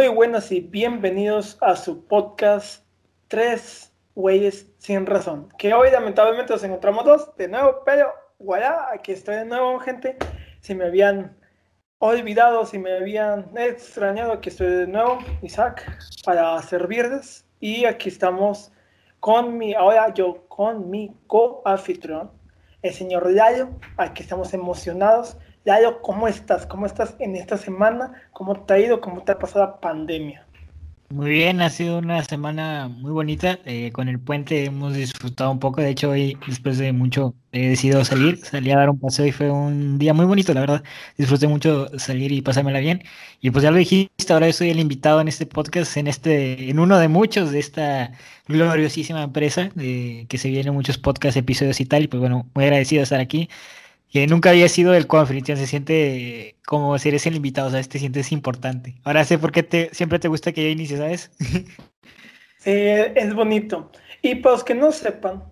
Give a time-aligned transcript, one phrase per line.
[0.00, 2.86] Muy buenas y bienvenidos a su podcast
[3.28, 5.50] Tres Güeyes Sin Razón.
[5.58, 10.16] Que hoy lamentablemente nos encontramos dos de nuevo, pero voilà, aquí estoy de nuevo, gente.
[10.62, 11.36] Si me habían
[11.98, 15.86] olvidado, si me habían extrañado, aquí estoy de nuevo, Isaac,
[16.24, 17.44] para servirles.
[17.60, 18.72] Y aquí estamos
[19.20, 22.30] con mi, ahora yo, con mi co-anfitrión,
[22.80, 23.68] el señor Layo.
[23.98, 26.64] Aquí estamos emocionados Yayo, ¿cómo estás?
[26.66, 28.12] ¿Cómo estás en esta semana?
[28.32, 29.00] ¿Cómo te ha ido?
[29.00, 30.46] ¿Cómo te ha pasado la pandemia?
[31.10, 33.58] Muy bien, ha sido una semana muy bonita.
[33.66, 35.82] Eh, con el puente hemos disfrutado un poco.
[35.82, 38.38] De hecho, hoy, después de mucho, he decidido salir.
[38.42, 40.84] Salí a dar un paseo y fue un día muy bonito, la verdad.
[41.18, 43.02] Disfruté mucho salir y pasármela bien.
[43.42, 46.78] Y pues ya lo dijiste, ahora soy el invitado en este podcast, en este, en
[46.78, 48.12] uno de muchos de esta
[48.46, 52.04] gloriosísima empresa, de, que se vienen muchos podcasts, episodios y tal.
[52.04, 53.50] Y pues bueno, muy agradecido de estar aquí
[54.10, 57.88] que nunca había sido el co-anfitrión, se siente como si eres el invitado, ¿sabes?
[57.88, 58.96] Te sientes importante.
[59.04, 61.30] Ahora sé por qué te, siempre te gusta que yo inicie, ¿sabes?
[62.58, 63.90] Sí, es bonito.
[64.20, 65.42] Y para los que no sepan,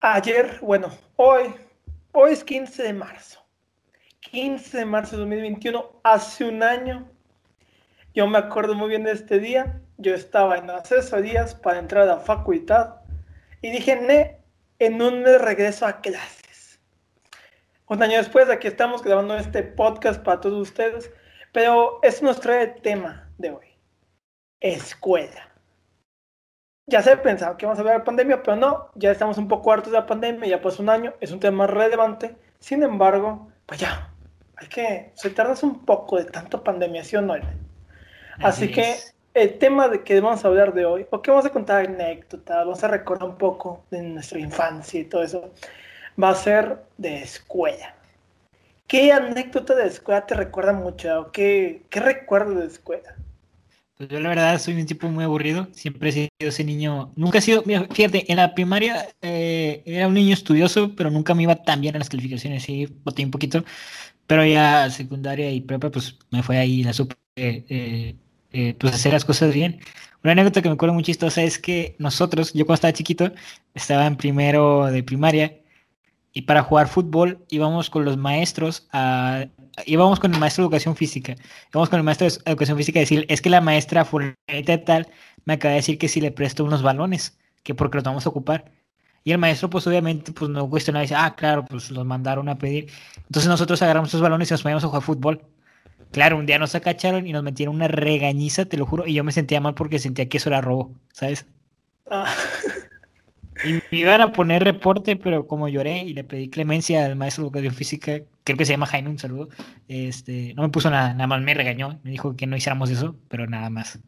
[0.00, 1.54] ayer, bueno, hoy,
[2.10, 3.38] hoy es 15 de marzo.
[4.32, 7.08] 15 de marzo de 2021, hace un año.
[8.16, 9.80] Yo me acuerdo muy bien de este día.
[9.96, 12.96] Yo estaba en asesorías para entrar a la facultad
[13.60, 14.38] y dije, ne,
[14.80, 16.41] en un regreso a clase
[17.92, 21.10] un año después, aquí estamos grabando este podcast para todos ustedes,
[21.52, 23.66] pero eso nos trae el tema de hoy.
[24.60, 25.48] Escuela.
[26.86, 29.72] Ya se pensaba que vamos a hablar de pandemia, pero no, ya estamos un poco
[29.72, 32.36] hartos de la pandemia, ya pasó un año, es un tema relevante.
[32.58, 34.12] Sin embargo, pues ya,
[34.56, 37.34] hay que soltarnos un poco de tanto pandemia, ¿sí o no?
[38.38, 38.96] Así, que
[39.34, 42.64] el tema de que vamos a hablar de hoy, o que vamos a contar anécdotas,
[42.64, 45.52] vamos a recordar un poco de nuestra infancia y todo eso,
[46.20, 47.94] va a ser de escuela.
[48.86, 51.30] ¿Qué anécdota de escuela te recuerda mucho?
[51.32, 53.16] ¿Qué, qué recuerdo de escuela?
[53.96, 57.38] Pues yo la verdad soy un tipo muy aburrido, siempre he sido ese niño, nunca
[57.38, 61.56] he sido, fíjate, en la primaria eh, era un niño estudioso, pero nunca me iba
[61.56, 63.64] tan bien en las calificaciones, sí, boté un poquito,
[64.26, 68.16] pero ya secundaria y prepa, pues me fue ahí la supe, eh,
[68.52, 69.80] eh, pues hacer las cosas bien.
[70.24, 73.32] Una anécdota que me acuerdo muy chistosa es que nosotros, yo cuando estaba chiquito,
[73.74, 75.61] estaba en primero de primaria
[76.32, 79.46] y para jugar fútbol íbamos con los maestros a,
[79.86, 81.34] íbamos con el maestro de educación física,
[81.72, 85.08] íbamos con el maestro de educación física a decir, es que la maestra fulanita tal
[85.44, 88.28] me acaba de decir que si le presto unos balones, que porque los vamos a
[88.30, 88.72] ocupar.
[89.24, 92.58] Y el maestro, pues obviamente, pues no cuestionaba, dice, ah, claro, pues los mandaron a
[92.58, 92.90] pedir.
[93.18, 95.42] Entonces nosotros agarramos esos balones y nos poníamos a jugar fútbol.
[96.10, 99.24] Claro, un día nos acacharon y nos metieron una regañiza, te lo juro, y yo
[99.24, 101.46] me sentía mal porque sentía que eso era robo, ¿sabes?
[102.10, 102.26] Ah.
[103.64, 107.44] Y me iban a poner reporte, pero como lloré y le pedí clemencia al maestro
[107.44, 109.48] de educación física, creo que se llama Jaime, un saludo,
[109.88, 113.16] este, no me puso nada, nada más me regañó, me dijo que no hiciéramos eso,
[113.28, 113.98] pero nada más.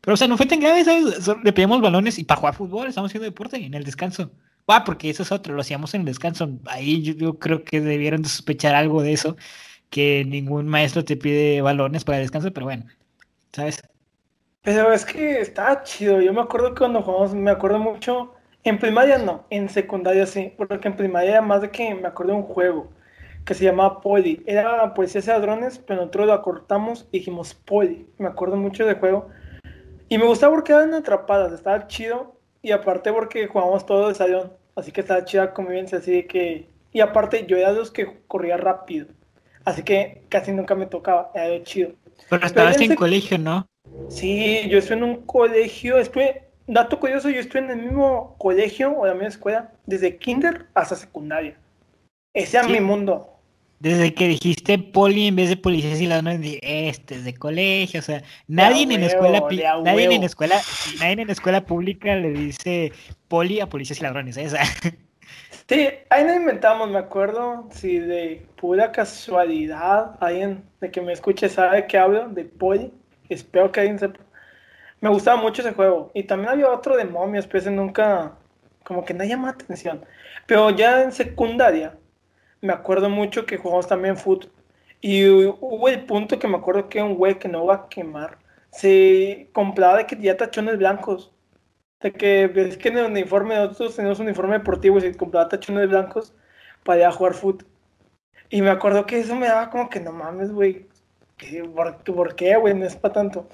[0.00, 1.28] Pero, o sea, no fue tan grave, ¿sabes?
[1.42, 4.30] Le pedíamos balones y para jugar fútbol estamos haciendo deporte en el descanso.
[4.66, 6.50] Ah, porque eso es otro, lo hacíamos en el descanso.
[6.66, 9.36] Ahí yo, yo creo que debieron de sospechar algo de eso,
[9.90, 12.84] que ningún maestro te pide balones para el descanso, pero bueno,
[13.52, 13.82] ¿sabes?
[14.62, 16.20] Pero es que está chido.
[16.22, 18.33] Yo me acuerdo que cuando jugamos, me acuerdo mucho
[18.64, 22.32] en primaria no, en secundaria sí, porque en primaria era más de que me acuerdo
[22.32, 22.88] de un juego
[23.44, 24.42] que se llamaba Poli.
[24.46, 28.06] Era policía de ladrones, pero nosotros lo acortamos y dijimos Poli.
[28.18, 29.28] Me acuerdo mucho del juego.
[30.08, 32.34] Y me gustaba porque eran atrapadas, estaba chido.
[32.62, 36.68] Y aparte porque jugábamos todo de salón, así que estaba chida convivencia, así de que...
[36.92, 39.08] Y aparte yo era de los que corría rápido,
[39.66, 41.90] así que casi nunca me tocaba, era de chido.
[42.30, 43.66] Pero estabas en, colegio, ¿no?
[44.08, 48.96] Sí, yo estuve en un colegio, estuve dato curioso, yo estuve en el mismo colegio
[48.96, 51.56] o la misma escuela desde kinder hasta secundaria.
[52.34, 53.30] Ese es mi mundo.
[53.80, 58.02] Desde que dijiste poli en vez de policías y ladrones, este es de colegio, o
[58.02, 59.42] sea, nadie en la escuela,
[59.82, 60.56] nadie en escuela,
[61.00, 62.92] nadie en escuela pública le dice
[63.28, 64.48] poli a policías y ladrones, ¿eh?
[65.68, 71.48] Sí, ahí nos inventamos, me acuerdo, si de pura casualidad, alguien de que me escuche
[71.48, 72.92] sabe que hablo de poli,
[73.28, 74.20] espero que alguien sepa
[75.04, 76.10] me gustaba mucho ese juego.
[76.14, 78.38] Y también había otro de momios, pero ese nunca,
[78.84, 80.02] como que no llama atención.
[80.46, 81.98] Pero ya en secundaria,
[82.62, 84.48] me acuerdo mucho que jugamos también foot.
[85.02, 88.38] Y hubo el punto que me acuerdo que un güey que no va a quemar,
[88.70, 91.34] se compraba de que ya tachones blancos.
[92.00, 95.50] De que es que en el uniforme, nosotros tenemos un uniforme deportivo y se compraba
[95.50, 96.32] tachones blancos
[96.82, 97.62] para ir a jugar foot.
[98.48, 100.86] Y me acuerdo que eso me daba como que no mames, güey.
[101.74, 102.72] ¿Por, ¿Por qué, güey?
[102.72, 103.48] No es para tanto.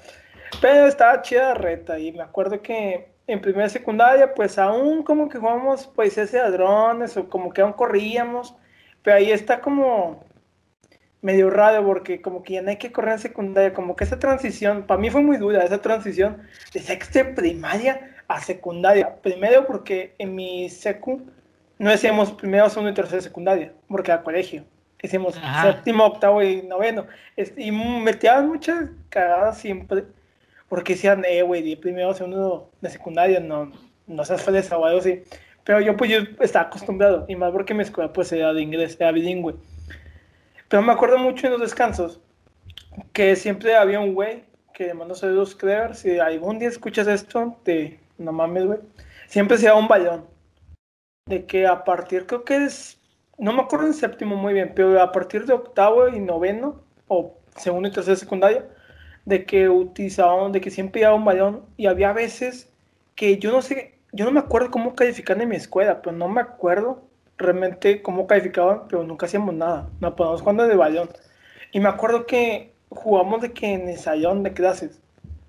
[0.59, 5.37] Pero estaba chida reta y me acuerdo que en primera secundaria pues aún como que
[5.37, 8.55] jugamos pues ese ladrones o como que aún corríamos,
[9.03, 10.23] pero ahí está como
[11.21, 14.19] medio raro porque como que ya no hay que correr en secundaria, como que esa
[14.19, 16.41] transición, para mí fue muy dura esa transición
[16.73, 19.15] de sexto de primaria a secundaria.
[19.21, 21.21] Primero porque en mi secu
[21.77, 24.63] no decíamos primero, segundo y tercero de secundaria, porque era colegio.
[25.01, 27.07] Decíamos séptimo, octavo y noveno.
[27.57, 30.03] Y metían muchas cagadas siempre,
[30.71, 33.73] porque decían, eh, güey, de primero, segundo de secundaria, no,
[34.07, 35.21] no seas feliz o algo así.
[35.65, 38.95] Pero yo pues yo estaba acostumbrado, y más porque mi escuela pues era de inglés,
[38.97, 39.55] era bilingüe.
[40.69, 42.21] Pero me acuerdo mucho en los descansos
[43.11, 45.93] que siempre había un güey que le mandó saludos, Clever.
[45.93, 48.79] Si algún día escuchas esto, te, no mames, güey.
[49.27, 50.25] Siempre se da un balón.
[51.25, 52.97] De que a partir, creo que es,
[53.37, 56.79] no me acuerdo en séptimo muy bien, pero a partir de octavo y noveno,
[57.09, 58.65] o segundo y tercero secundaria,
[59.25, 61.65] de que utilizaban, de que siempre iba un balón.
[61.77, 62.69] Y había veces
[63.15, 66.27] que yo no sé, yo no me acuerdo cómo calificar en mi escuela, pero no
[66.27, 67.03] me acuerdo
[67.37, 69.89] realmente cómo calificaban, pero nunca hacíamos nada.
[69.99, 71.09] Nos poníamos jugando de balón.
[71.71, 75.01] Y me acuerdo que jugamos de que en el salón de clases,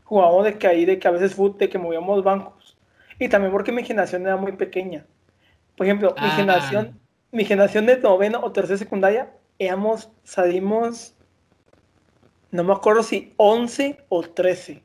[0.05, 2.77] jugamos de que ahí, de que a veces fútbol, de que movíamos bancos.
[3.19, 5.05] Y también porque mi generación era muy pequeña.
[5.77, 6.31] Por ejemplo, mi ah.
[6.31, 11.15] generación, mi generación de noveno o tercera secundaria, éramos, salimos,
[12.53, 14.83] no me acuerdo si 11 o 13.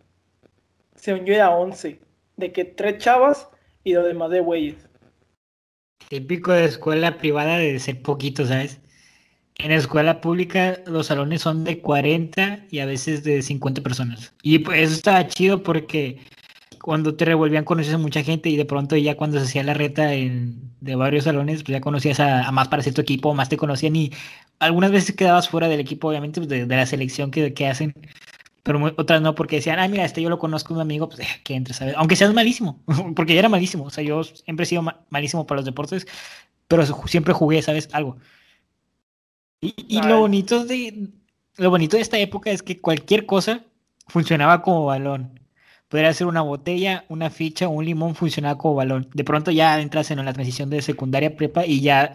[0.95, 1.99] Según yo era 11.
[2.37, 3.49] De que tres chavas
[3.83, 4.87] y los demás de güeyes.
[6.09, 8.79] Típico de escuela privada de ser poquito, ¿sabes?
[9.57, 14.33] En escuela pública los salones son de 40 y a veces de 50 personas.
[14.43, 16.19] Y pues eso estaba chido porque
[16.81, 19.73] cuando te revolvían conoces a mucha gente y de pronto ya cuando se hacía la
[19.73, 23.95] reta de varios salones, pues ya conocías a, más para tu equipo, más te conocían
[23.95, 24.11] y
[24.59, 27.93] algunas veces quedabas fuera del equipo, obviamente, pues, de, la selección que, que hacen
[28.67, 31.55] pero otras no, porque decían, ah, mira, este yo lo conozco un amigo, pues que
[31.55, 31.95] entre, ¿sabes?
[31.95, 32.83] Aunque seas malísimo,
[33.15, 36.05] porque ya era malísimo, o sea, yo siempre he sido malísimo para los deportes,
[36.67, 37.87] pero siempre jugué, ¿sabes?
[37.93, 38.17] Algo.
[39.61, 41.07] Y, lo bonito de
[41.55, 43.63] lo bonito de esta época es que cualquier cosa
[44.07, 45.39] funcionaba como balón.
[45.87, 49.09] Podría ser una botella, una ficha, un limón funcionaba como balón.
[49.13, 52.13] De pronto ya entras en la transición de secundaria prepa y ya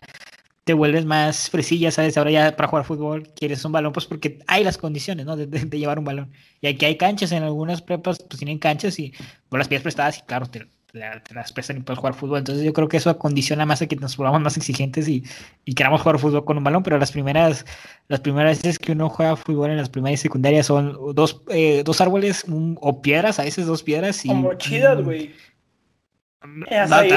[0.64, 2.16] te vuelves más fresilla, ¿sabes?
[2.16, 5.36] Ahora ya para jugar fútbol quieres un balón, pues porque hay las condiciones, ¿no?
[5.36, 5.46] De,
[5.78, 6.32] llevar un balón.
[6.60, 9.12] Y aquí hay canchas, en algunas prepas pues tienen canchas y
[9.48, 12.38] por las piezas prestadas y claro, te, las prestan y puedes jugar fútbol.
[12.38, 15.24] Entonces yo creo que eso acondiciona más a que nos volvamos más exigentes y,
[15.64, 17.64] y, queramos jugar fútbol con un balón, pero las primeras,
[18.08, 21.82] las primeras veces que uno juega fútbol en las primarias y secundarias son dos, eh,
[21.84, 22.44] dos árboles
[22.76, 24.28] o piedras, a veces dos piedras y...
[24.28, 25.34] Como chidas, güey.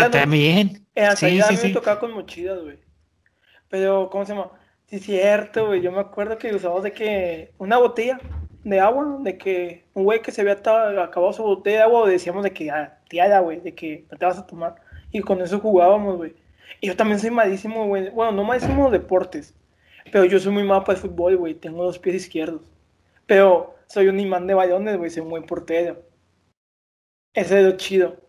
[0.09, 0.87] también.
[0.95, 2.84] En sí, sí, me tocaba con mochilas, güey.
[3.69, 4.51] Pero, ¿cómo se llama?
[4.87, 5.81] Sí, cierto, güey.
[5.81, 8.19] Yo me acuerdo que usábamos de que una botella
[8.63, 12.43] de agua, de que un güey que se había acabado su botella de agua, decíamos
[12.43, 14.75] de que, ah, tía, güey, de que no te vas a tomar.
[15.11, 16.35] Y con eso jugábamos, güey.
[16.81, 18.09] Y yo también soy malísimo, güey.
[18.09, 19.55] Bueno, no malísimo de deportes.
[20.11, 21.55] Pero yo soy muy malo para el fútbol, güey.
[21.55, 22.61] Tengo dos pies izquierdos.
[23.25, 25.09] Pero soy un imán de balones, güey.
[25.09, 26.03] Soy un buen portero.
[27.33, 28.24] Ese es lo chido.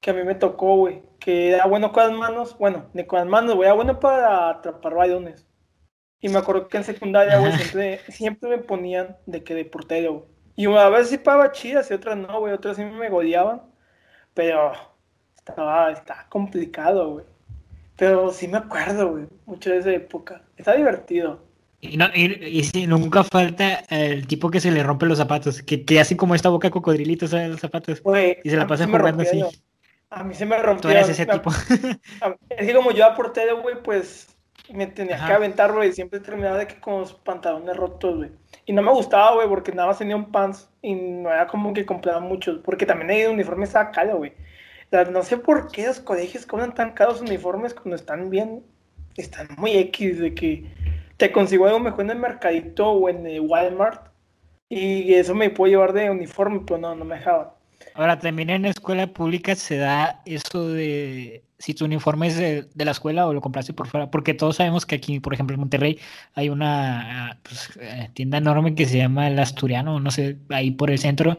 [0.00, 3.18] Que a mí me tocó, güey que era bueno con las manos, bueno, de con
[3.18, 5.46] las manos, güey, era bueno para atrapar balones.
[6.20, 10.12] Y me acuerdo que en secundaria, güey, siempre, siempre me ponían de que de portero,
[10.14, 10.24] güey.
[10.56, 13.62] Y a veces sí pagaba chidas y otras no, güey, otras sí me goleaban.
[14.34, 14.72] Pero
[15.36, 17.24] estaba, estaba complicado, güey.
[17.96, 20.42] Pero sí me acuerdo, güey, mucho de esa época.
[20.56, 21.46] Está divertido.
[21.80, 25.84] Y, no, y, sí, nunca falta el tipo que se le rompe los zapatos, que,
[25.84, 27.50] que así como esta boca cocodrilito, ¿sabes?
[27.50, 28.02] Los zapatos.
[28.42, 29.44] y se la pasa jugando así.
[30.10, 30.82] A mí se me rompió.
[30.82, 31.50] Tú eres ese tipo.
[32.50, 34.36] Es que como yo aporté de güey, pues
[34.72, 35.92] me tenía que aventar, güey.
[35.92, 38.30] Siempre terminaba de que con los pantalones rotos, güey.
[38.66, 41.72] Y no me gustaba, güey, porque nada más tenía un pants y no era como
[41.74, 42.60] que compraba muchos.
[42.60, 44.32] Porque también el uniforme estaba caro, güey.
[45.10, 48.64] no sé por qué los colegios cobran tan caros uniformes cuando están bien.
[49.16, 50.64] Están muy X, de que
[51.16, 54.08] te consigo algo mejor en el mercadito o en el Walmart.
[54.70, 57.57] Y eso me puedo llevar de uniforme, pero no, no me dejaba.
[57.98, 62.92] Ahora, también en escuela pública se da eso de si tu uniforme es de, la
[62.92, 65.98] escuela o lo compraste por fuera, porque todos sabemos que aquí, por ejemplo, en Monterrey
[66.34, 70.92] hay una pues, eh, tienda enorme que se llama El Asturiano, no sé, ahí por
[70.92, 71.38] el centro,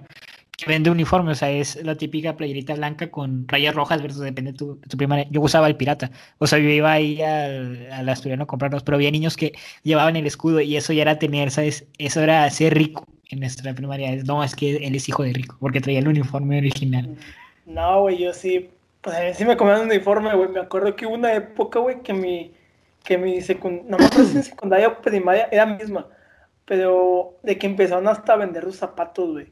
[0.58, 4.52] que vende uniformes, o sea, es la típica playerita blanca con rayas rojas, versus depende
[4.52, 5.28] de tu, tu primaria.
[5.32, 8.98] Yo usaba el pirata, o sea, yo iba ahí al, al Asturiano a comprarlos, pero
[8.98, 11.88] había niños que llevaban el escudo y eso ya era tener, ¿sabes?
[11.98, 14.16] Eso era ser rico en nuestra primaria.
[14.26, 17.16] No, es que él es hijo de rico, porque traía el uniforme original.
[17.66, 18.70] No, güey, yo sí,
[19.02, 20.50] pues a mí sí me comían un uniforme, güey.
[20.50, 22.54] Me acuerdo que hubo una época, güey, que mi,
[23.04, 26.08] que mi secundaria, no en secundaria o primaria era misma,
[26.66, 29.52] pero de que empezaron hasta a vender los zapatos, güey.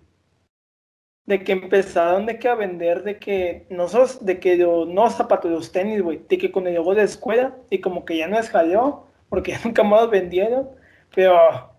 [1.25, 5.51] De que empezaron de que a vender, de que, no sos, de que no zapatos,
[5.51, 6.21] los tenis, güey.
[6.29, 9.83] De que cuando llegó de escuela y como que ya no es jaleo, porque nunca
[9.83, 10.69] más los vendieron,
[11.13, 11.76] Pero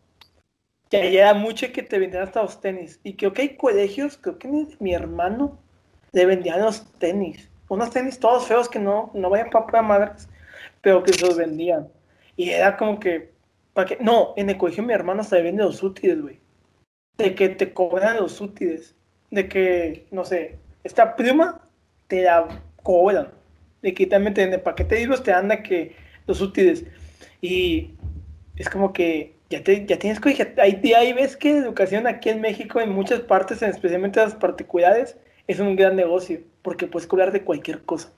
[0.91, 3.01] ya era mucho que te vendían hasta los tenis.
[3.05, 4.49] Y creo que hay colegios, creo que
[4.81, 5.59] mi hermano
[6.13, 7.51] le vendían los tenis.
[7.69, 10.29] Unos tenis todos feos que no, no vayan para madres,
[10.81, 11.89] pero que se los vendían.
[12.37, 13.31] Y era como que,
[13.75, 13.99] ¿para qué?
[14.01, 16.41] No, en el colegio mi hermano se vende los útiles, güey.
[17.19, 18.95] De que te cobran los útiles.
[19.31, 21.61] De que, no sé, esta prima
[22.07, 23.31] te la cobran.
[23.83, 25.95] De que también te venden paquete de libros, te anda que
[26.27, 26.85] los útiles.
[27.43, 27.91] Y
[28.57, 32.81] es como que ya, te, ya tienes que ahí, ves que educación aquí en México,
[32.81, 37.83] en muchas partes, especialmente las particulares, es un gran negocio, porque puedes cobrar de cualquier
[37.85, 38.11] cosa.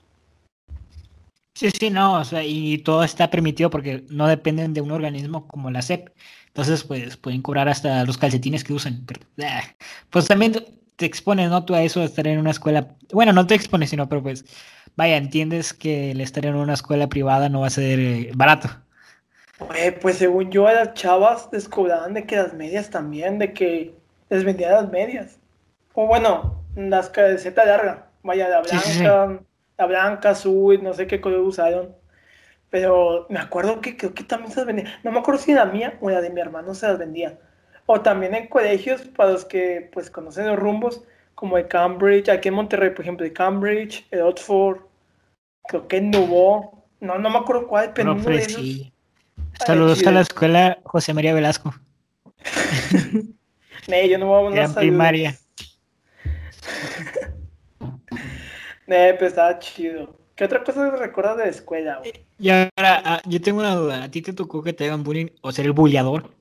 [1.53, 5.47] Sí, sí, no, o sea, y todo está permitido porque no dependen de un organismo
[5.47, 6.09] como la SEP.
[6.47, 9.03] Entonces, pues pueden cobrar hasta los calcetines que usan.
[9.05, 9.61] Pero, ah,
[10.09, 10.53] pues también
[10.95, 11.63] te expones, ¿no?
[11.63, 12.95] Tú a eso de estar en una escuela.
[13.13, 14.45] Bueno, no te expones, sino, pero pues,
[14.95, 18.69] vaya, entiendes que el estar en una escuela privada no va a ser eh, barato
[20.01, 23.93] pues según yo, a las chavas les cobraban de que las medias también, de que
[24.29, 25.39] les vendían las medias.
[25.93, 29.43] O bueno, las camisetas larga, vaya, la blanca,
[29.77, 31.95] la blanca, azul, no sé qué color usaron.
[32.69, 34.87] Pero me acuerdo que creo que también se las vendían.
[35.03, 37.37] No me acuerdo si la mía o la de mi hermano se las vendía.
[37.85, 41.03] O también en colegios, para los que pues conocen los rumbos,
[41.35, 44.77] como de Cambridge, aquí en Monterrey, por ejemplo, de Cambridge, el Oxford,
[45.67, 48.91] creo que en Nubo, no, no me acuerdo cuál, pero uno de
[49.65, 51.73] Saludos a la escuela José María Velasco.
[53.87, 55.37] nee, yo no voy a mandar primaria.
[58.87, 60.17] nee, pues estaba chido.
[60.35, 62.13] ¿Qué otra cosa recuerdas de la escuela, güey?
[62.39, 64.03] Y ahora, ah, yo tengo una duda.
[64.03, 66.31] ¿A ti te tocó que te hagan bullying o ser el bulleador?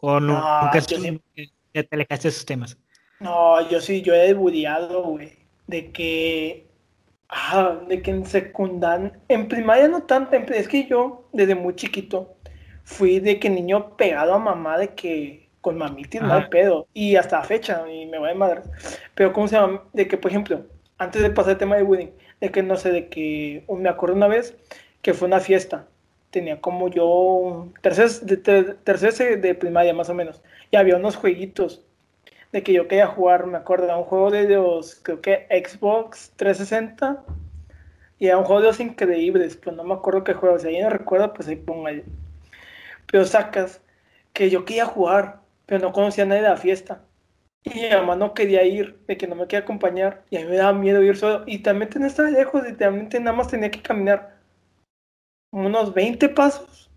[0.00, 2.78] ¿O no, nunca te alejaste de esos temas?
[3.18, 5.36] No, yo sí, yo he bulleado, güey.
[5.66, 6.68] De que
[7.30, 12.37] Ah, de que en secundaria, en primaria no tanto, es que yo desde muy chiquito
[12.88, 16.86] fui de que niño pegado a mamá de que con mamitis no hay pedo.
[16.94, 18.62] Y hasta la fecha, y me voy de madre.
[19.14, 19.82] Pero, ¿cómo se llama?
[19.92, 20.64] De que, por ejemplo,
[20.96, 22.08] antes de pasar el tema de bullying,
[22.40, 24.56] de que no sé, de que me acuerdo una vez
[25.02, 25.86] que fue una fiesta.
[26.30, 30.42] Tenía como yo tercer, de, de primaria más o menos.
[30.70, 31.84] Y había unos jueguitos
[32.52, 36.32] de que yo quería jugar, me acuerdo, era un juego de los, creo que Xbox
[36.36, 37.22] 360.
[38.18, 40.58] Y era un juego de los increíbles, pero no me acuerdo qué juego.
[40.58, 41.92] Si alguien no recuerda, pues ahí ponga
[43.10, 43.80] pero sacas
[44.32, 47.04] que yo quería jugar, pero no conocía a nadie de la fiesta.
[47.64, 50.46] Y mi mamá no quería ir, de que no me quería acompañar, y a mí
[50.46, 51.44] me daba miedo ir solo.
[51.46, 54.38] Y también tenía estar lejos, literalmente nada más tenía que caminar
[55.50, 56.90] unos 20 pasos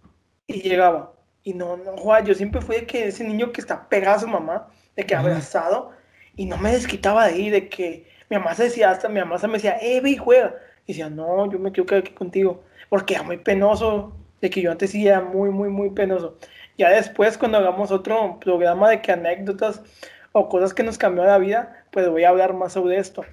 [0.48, 1.14] y llegaba.
[1.44, 4.20] Y no, no, Juan, yo siempre fui de que ese niño que está pegado a
[4.20, 5.92] su mamá, de que abrazado,
[6.36, 9.38] y no me desquitaba de ahí, de que mi mamá se decía, hasta mi mamá
[9.40, 10.56] se me decía, eh, ve y juega.
[10.86, 14.62] Y decía, no, yo me quiero quedar aquí contigo, porque era muy penoso de que
[14.62, 16.38] yo antes sí era muy, muy, muy penoso.
[16.78, 19.82] Ya después, cuando hagamos otro programa de que anécdotas
[20.32, 23.24] o cosas que nos cambió la vida, pues voy a hablar más sobre esto.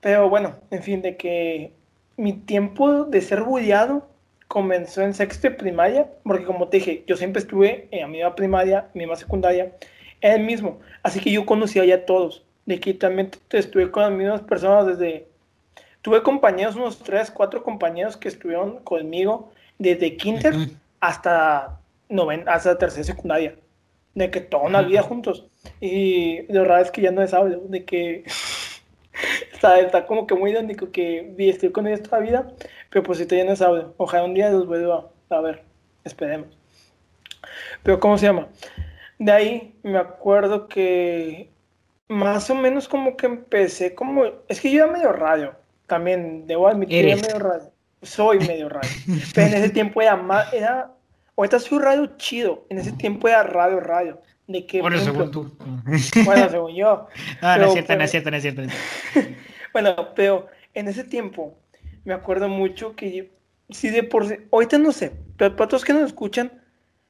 [0.00, 1.72] Pero bueno, en fin, de que
[2.16, 4.06] mi tiempo de ser bulliado
[4.46, 8.34] comenzó en sexto de primaria, porque como te dije, yo siempre estuve en la misma
[8.36, 9.72] primaria, misma secundaria,
[10.20, 10.78] en el mismo.
[11.02, 12.44] Así que yo conocía ya a todos.
[12.66, 15.28] De que también estuve con las mismas personas desde...
[16.02, 20.54] Tuve compañeros, unos tres, cuatro compañeros que estuvieron conmigo desde kinder
[21.00, 23.56] hasta, noven, hasta tercera secundaria,
[24.14, 25.46] de que toda una vida juntos.
[25.80, 28.24] Y lo raro es que ya no es hablo, de que
[29.52, 32.52] está, está como que muy irónico que estoy con ellos toda la vida,
[32.90, 33.94] pero pues si ya no es hablo.
[33.96, 35.62] Ojalá un día los vuelva a ver,
[36.04, 36.56] esperemos.
[37.82, 38.48] Pero ¿cómo se llama?
[39.18, 41.50] De ahí me acuerdo que
[42.08, 44.24] más o menos como que empecé como...
[44.48, 45.54] Es que yo era medio radio,
[45.86, 48.90] también debo admitir, era medio radio soy medio radio.
[49.34, 50.92] Pero en ese tiempo era más, era,
[51.36, 54.20] ahorita soy radio chido, en ese tiempo era radio, radio.
[54.46, 55.56] De que, bueno, según tú.
[56.24, 57.08] Bueno, según yo.
[57.42, 58.62] No, no es cierto, no es cierto, no es cierto.
[59.72, 61.58] bueno, pero en ese tiempo
[62.04, 63.32] me acuerdo mucho que
[63.70, 66.52] si de por sí, ahorita no sé, pero para todos que nos escuchan,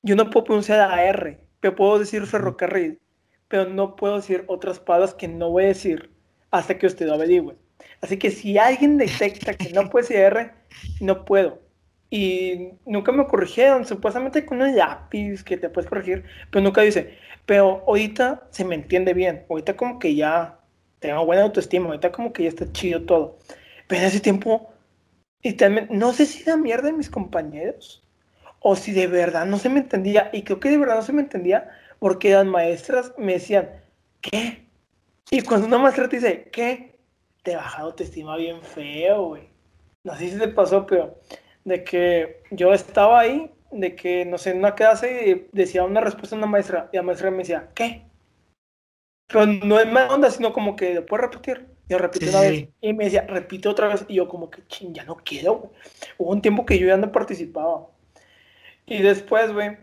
[0.02, 2.98] yo no puedo pronunciar la R, pero puedo decir ferrocarril,
[3.48, 6.10] pero no puedo decir otras palabras que no voy a decir
[6.50, 7.56] hasta que usted lo averigüe.
[8.00, 10.50] Así que si alguien detecta que no puede ser R,
[11.00, 11.60] no puedo.
[12.10, 17.18] Y nunca me corrigieron, supuestamente con un lápiz que te puedes corregir, pero nunca dice.
[17.46, 20.60] Pero ahorita se me entiende bien, ahorita como que ya
[21.00, 23.38] tengo buena autoestima, ahorita como que ya está chido todo.
[23.88, 24.70] Pero en ese tiempo,
[25.42, 28.04] y también, no sé si da mierda de mis compañeros,
[28.60, 31.12] o si de verdad no se me entendía, y creo que de verdad no se
[31.12, 33.70] me entendía, porque las maestras me decían,
[34.20, 34.66] ¿qué?
[35.30, 36.95] Y cuando una maestra te dice, ¿qué?
[37.46, 39.56] Te baja autoestima bien feo, güey
[40.06, 41.18] no sé si te pasó, pero
[41.64, 46.36] de que yo estaba ahí de que, no sé, en una clase decía una respuesta
[46.36, 48.02] a una maestra y la maestra me decía, ¿qué?
[49.26, 51.66] Pero no es mala onda, sino como que, ¿lo puedes repetir?
[51.88, 54.04] Y yo repetí una vez y me decía, repite otra vez.
[54.06, 55.72] Y yo como que, ching, ya no quiero,
[56.18, 57.88] Hubo un tiempo que yo ya no participaba.
[58.86, 59.76] Y después, güey,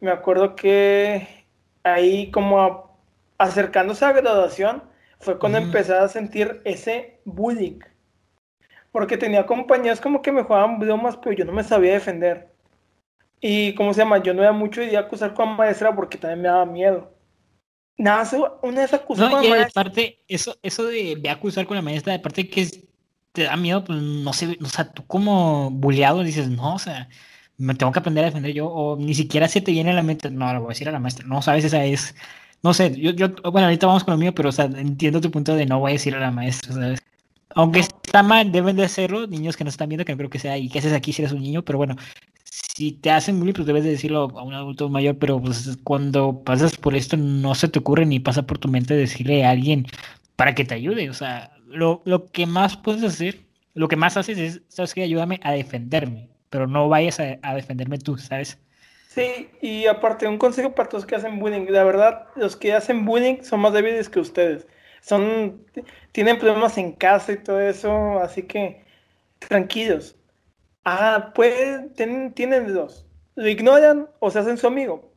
[0.00, 1.26] me acuerdo que
[1.82, 2.94] ahí como
[3.38, 4.82] acercándose a la graduación,
[5.22, 7.78] fue cuando empecé a sentir ese bullying.
[8.90, 12.52] Porque tenía compañeros como que me jugaban bromas, pero yo no me sabía defender.
[13.40, 14.22] Y, ¿cómo se llama?
[14.22, 17.14] Yo no era mucho de acusar con la maestra porque también me daba miedo.
[17.96, 18.28] Nada,
[18.62, 19.82] una vez acusó no, con la maestra.
[19.82, 22.66] Aparte, eso, eso de, de, acusar con la maestra, aparte que
[23.30, 27.08] te da miedo, pues no sé, o sea, tú como bulleado dices, no, o sea,
[27.58, 30.02] me tengo que aprender a defender yo, o ni siquiera se te viene a la
[30.02, 32.14] mente, no, lo voy a decir a la maestra, no, sabes, esa es,
[32.62, 35.30] no sé, yo, yo, bueno, ahorita vamos con lo mío, pero, o sea, entiendo tu
[35.30, 37.00] punto de no voy a decir a la maestra, ¿sabes?
[37.54, 40.38] Aunque está mal, deben de hacerlo, niños que no están viendo, que no creo que
[40.38, 41.96] sea, y qué haces aquí si eres un niño, pero bueno,
[42.44, 46.42] si te hacen bullying, pues debes de decirlo a un adulto mayor, pero pues cuando
[46.44, 49.86] pasas por esto no se te ocurre ni pasa por tu mente decirle a alguien
[50.36, 53.40] para que te ayude, o sea, lo, lo que más puedes hacer,
[53.74, 57.54] lo que más haces es, sabes que ayúdame a defenderme, pero no vayas a, a
[57.54, 58.58] defenderme tú, ¿sabes?
[59.14, 61.66] Sí, y aparte, un consejo para todos que hacen bullying.
[61.68, 64.66] La verdad, los que hacen bullying son más débiles que ustedes.
[65.02, 65.66] Son,
[66.12, 68.82] tienen problemas en casa y todo eso, así que
[69.38, 70.16] tranquilos.
[70.84, 73.06] Ah, pues tienen, tienen dos.
[73.34, 75.12] Lo ignoran o se hacen su amigo.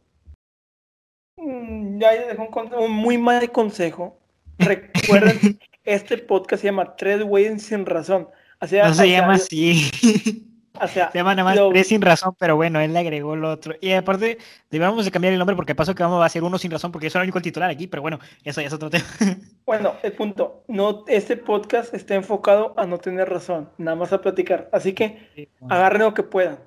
[1.38, 4.20] Mm, ya dejo un, un muy mal consejo.
[4.58, 8.28] Recuerden, este podcast se llama Tres Güeyes sin razón.
[8.60, 10.52] no se llama así.
[10.82, 13.52] O sea, se llama nada más tres sin razón, pero bueno, él le agregó lo
[13.52, 13.76] otro.
[13.82, 14.38] Y aparte,
[14.70, 17.08] debemos de cambiar el nombre porque paso que vamos a hacer uno sin razón porque
[17.08, 19.06] eso es el único titular aquí, pero bueno, eso ya es otro tema.
[19.66, 24.22] Bueno, el punto, no, este podcast está enfocado a no tener razón, nada más a
[24.22, 24.70] platicar.
[24.72, 26.60] Así que agarren lo que puedan.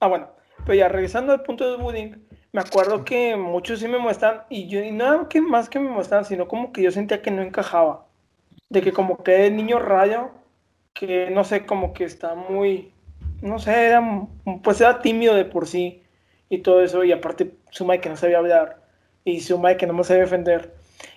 [0.00, 0.28] Ah, bueno,
[0.66, 2.12] pero ya regresando al punto del bullying,
[2.52, 5.88] me acuerdo que muchos sí me muestran, y yo, y no que más que me
[5.88, 8.06] muestran, sino como que yo sentía que no encajaba.
[8.68, 10.30] De que como que el niño rayo,
[10.92, 12.92] que no sé, como que está muy
[13.42, 14.26] no sé, era,
[14.62, 16.02] pues era tímido de por sí
[16.48, 18.80] y todo eso, y aparte suma de que no sabía hablar,
[19.24, 20.74] y suma de que no me sabía defender,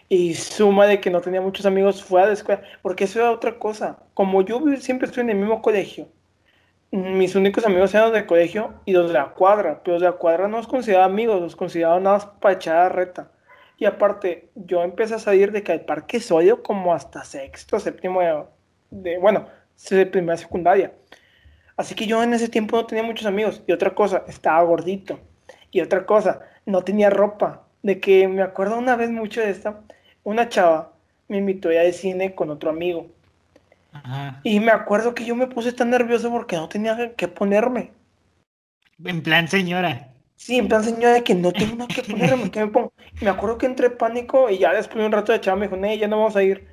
[0.10, 3.60] y suma de que no tenía muchos amigos fuera de escuela, porque eso era otra
[3.60, 4.00] cosa.
[4.14, 6.08] Como yo siempre estoy en el mismo colegio,
[6.92, 10.10] mis únicos amigos eran los de colegio y los de la cuadra, pero los de
[10.10, 13.32] la cuadra no los consideraba amigos, los consideraba nada más para echar a reta.
[13.78, 18.22] Y aparte, yo empecé a salir de que el parque soy como hasta sexto, séptimo
[18.22, 18.44] de,
[18.92, 19.48] de bueno,
[19.90, 20.94] de primera secundaria.
[21.78, 23.62] Así que yo en ese tiempo no tenía muchos amigos.
[23.68, 25.20] Y otra cosa, estaba gordito.
[25.72, 27.64] Y otra cosa, no tenía ropa.
[27.84, 29.82] De que me acuerdo una vez mucho de esta,
[30.24, 30.94] una chava
[31.28, 33.08] me invitó ya de cine con otro amigo.
[34.44, 37.92] Y me acuerdo que yo me puse tan nervioso porque no tenía que ponerme.
[39.04, 40.10] En plan señora.
[40.36, 42.92] Sí, en plan señora de que no tengo nada que ponerme, ¿qué me pongo?
[43.22, 45.78] me acuerdo que entré pánico y ya después de un rato de chava me dijo,
[45.78, 46.68] no, ya no vamos a ir.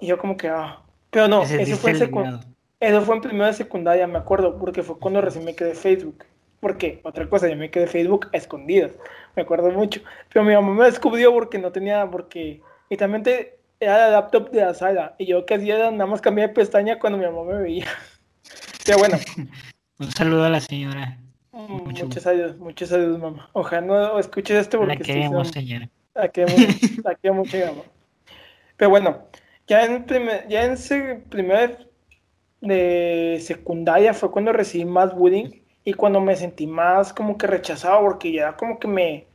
[0.00, 0.82] Y yo como que, ah.
[1.10, 2.40] Pero no, ese, fue el segundo.
[2.80, 6.24] Eso fue en primera secundaria, me acuerdo, porque fue cuando recién me quedé Facebook.
[6.60, 8.92] Porque, otra cosa, yo me quedé Facebook a escondidas,
[9.36, 10.00] me acuerdo mucho.
[10.32, 12.60] Pero mi mamá me descubrió porque no tenía, porque...
[12.88, 15.14] Y también te, era el laptop de la sala.
[15.18, 17.86] Y yo que hacía nada más cambiar de pestaña cuando mi mamá me veía.
[18.84, 19.18] Pero bueno.
[19.98, 21.18] Un saludo a la señora.
[21.52, 23.50] Mm, muchos adiós, muchos saludos, mamá.
[23.52, 24.96] Ojalá no escuches esto porque...
[24.96, 25.88] La queremos, señora.
[26.14, 27.82] La queremos, la queremos mucho, mamá.
[28.76, 29.18] Pero bueno,
[29.66, 31.89] ya en, primer, ya en ese primer
[32.60, 38.00] de secundaria fue cuando recibí más bullying y cuando me sentí más como que rechazado
[38.02, 39.26] porque ya como que me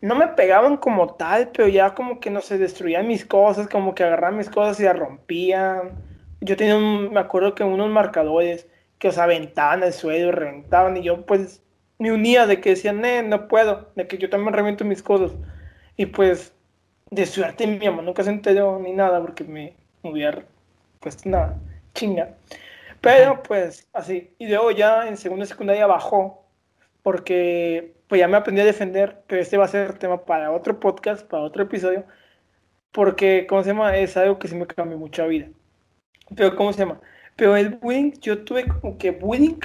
[0.00, 3.94] no me pegaban como tal, pero ya como que no se destruían mis cosas, como
[3.94, 5.92] que agarraban mis cosas y las rompían.
[6.40, 11.02] Yo tenía un, me acuerdo que unos marcadores que os aventaban al suelo, reventaban y
[11.02, 11.62] yo pues
[11.98, 15.32] me unía de que decían, eh, no puedo, de que yo también reviento mis cosas.
[15.96, 16.54] Y pues
[17.10, 20.44] de suerte mi mamá nunca se enteró ni nada porque me, hubiera
[21.00, 21.58] puesto nada
[21.98, 22.34] chinga.
[23.00, 24.30] Pero pues así.
[24.38, 26.44] Y luego ya en segunda secundaria bajó
[27.02, 30.80] porque pues ya me aprendí a defender, pero este va a ser tema para otro
[30.80, 32.04] podcast, para otro episodio,
[32.90, 33.96] porque, ¿cómo se llama?
[33.96, 35.46] Es algo que sí me cambió mucha vida.
[36.34, 37.00] Pero, ¿cómo se llama?
[37.36, 39.60] Pero el bullying, yo tuve como que bullying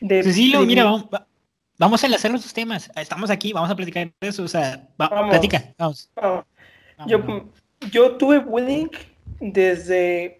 [0.00, 0.22] de...
[0.22, 1.06] Cecilio, mira, vamos,
[1.78, 2.90] vamos a enlazar los temas.
[2.96, 6.10] Estamos aquí, vamos a platicar de eso, o sea, vamos, platica, vamos.
[7.06, 7.20] Yo,
[7.90, 8.88] yo tuve bullying
[9.40, 10.39] desde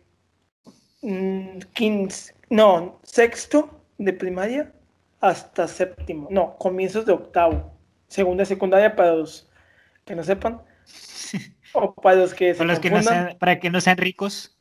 [1.01, 4.73] 15, mm, no, sexto de primaria
[5.21, 7.73] hasta séptimo, no, comienzos de octavo,
[8.09, 9.49] segunda secundaria para los
[10.05, 10.61] que no sepan,
[11.75, 14.57] o para los que para, los que no sean, para que no sean ricos.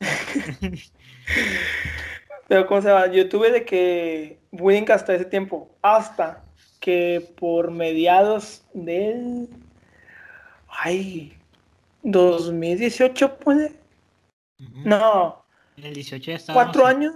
[2.48, 3.06] Pero, ¿cómo se llama?
[3.12, 6.42] Yo tuve de que bullying hasta ese tiempo, hasta
[6.80, 9.48] que por mediados del...
[10.68, 11.32] Ay,
[12.02, 13.72] 2018 puede.
[14.58, 15.39] No.
[15.80, 16.62] En el 18 ya estaba.
[16.62, 17.14] ¿Cuatro años?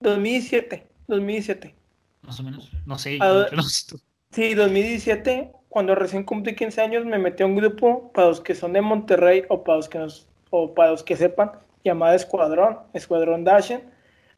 [0.00, 0.86] 2017.
[1.06, 1.74] 2017.
[2.22, 2.70] Más o menos.
[2.86, 3.18] No sé.
[3.20, 4.00] Ah, sé tú.
[4.30, 8.54] Sí, 2017, cuando recién cumplí 15 años, me metí a un grupo para los que
[8.54, 11.52] son de Monterrey o para los que, nos, o para los que sepan,
[11.84, 13.82] llamado Escuadrón, Escuadrón Dashen.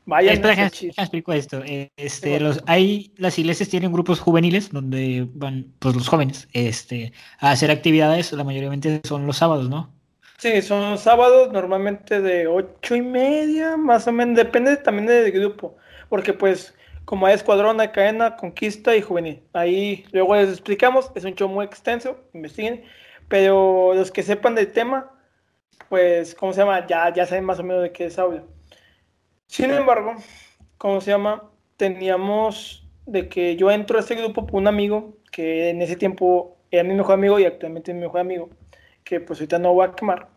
[0.07, 1.63] Vayan Espera, déjame explico esto.
[1.97, 7.53] Este, los, hay, las iglesias tienen grupos juveniles donde van pues, los jóvenes este, a
[7.53, 8.33] hacer actividades.
[8.33, 8.71] La mayoría
[9.05, 10.00] son los sábados, ¿no?
[10.41, 15.77] Sí, son sábados normalmente de ocho y media, más o menos, depende también del grupo,
[16.09, 16.75] porque pues
[17.05, 19.43] como hay escuadrón, hay cadena, conquista y juvenil.
[19.53, 22.85] Ahí luego les explicamos, es un show muy extenso, investiguen,
[23.29, 25.13] pero los que sepan del tema,
[25.91, 26.87] pues, ¿cómo se llama?
[26.87, 28.47] Ya, ya saben más o menos de qué es audio.
[29.47, 30.15] Sin embargo,
[30.79, 31.51] ¿cómo se llama?
[31.77, 36.57] Teníamos de que yo entro a este grupo por un amigo que en ese tiempo
[36.71, 38.49] era mi mejor amigo y actualmente es mi mejor amigo
[39.11, 40.29] que pues ahorita no voy a quemar.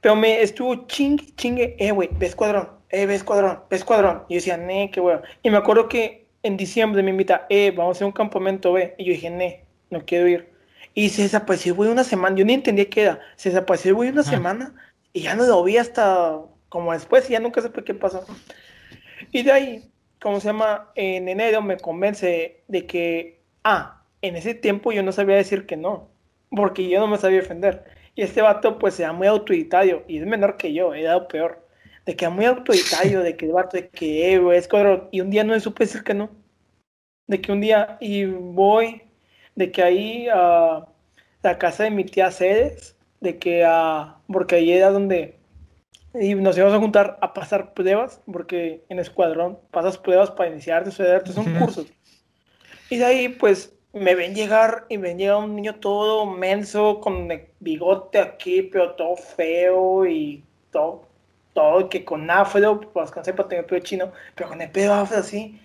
[0.00, 4.22] Pero me estuvo chingue, chingue, eh, güey, ve escuadrón, eh, ve escuadrón, ve escuadrón.
[4.28, 5.20] Y yo decía, ne, qué bueno.
[5.42, 8.94] Y me acuerdo que en diciembre me invita, eh, vamos a hacer un campamento, ve.
[8.96, 10.48] Y yo dije, ne, no quiero ir.
[10.94, 12.34] Y se desapareció, güey, una semana.
[12.34, 13.20] Yo ni entendía qué era.
[13.36, 14.30] Se desapareció, güey, una Ajá.
[14.30, 14.74] semana.
[15.12, 16.40] Y ya no lo vi hasta
[16.70, 18.24] como después y ya nunca supe qué pasó.
[19.32, 19.90] Y de ahí,
[20.20, 20.90] ¿cómo se llama?
[20.94, 25.76] En enero me convence de que, ah, en ese tiempo yo no sabía decir que
[25.76, 26.08] no,
[26.50, 27.97] porque yo no me sabía defender.
[28.18, 31.64] Y este vato, pues, era muy autoritario, y es menor que yo, he dado peor.
[32.04, 35.08] De que era muy autoritario, de que el vato, de que, eh, es cuadro.
[35.12, 36.28] Y un día no me supe decir que no.
[37.28, 39.02] De que un día, y voy,
[39.54, 40.84] de que ahí a
[41.44, 45.38] la casa de mi tía Ceres, de que a, porque ahí era donde
[46.14, 50.90] y nos íbamos a juntar a pasar pruebas, porque en escuadrón pasas pruebas para iniciarte,
[50.90, 51.86] sucederte, son cursos.
[52.90, 57.00] Y de ahí, pues, me ven llegar y me ven llegar un niño todo menso,
[57.00, 61.06] con el bigote aquí, pero todo feo y todo,
[61.52, 65.18] todo que con afro, pues con sepa tener pelo chino, pero con el pelo afro
[65.18, 65.60] así.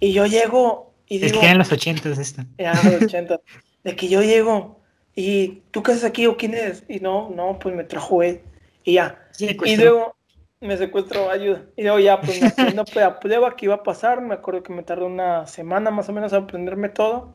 [0.00, 2.42] Y yo llego y Es digo, que eran los 80 esto.
[2.58, 3.40] ya, los 80,
[3.84, 4.80] de que yo llego
[5.14, 6.84] y tú qué haces aquí o quién eres?
[6.88, 8.40] Y no, no, pues me trajo él.
[8.84, 10.16] Y ya, y luego
[10.60, 11.62] me secuestró, ayuda.
[11.76, 14.20] Y luego ya, pues me aprendo la prueba que iba a pasar.
[14.22, 17.34] Me acuerdo que me tardó una semana más o menos a aprenderme todo.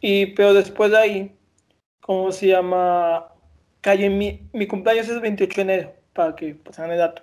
[0.00, 1.32] Y, pero después de ahí,
[2.00, 3.28] ¿cómo se llama?
[3.82, 7.22] Cayó en mi, mi cumpleaños es el 28 de enero, para que pasaran el dato.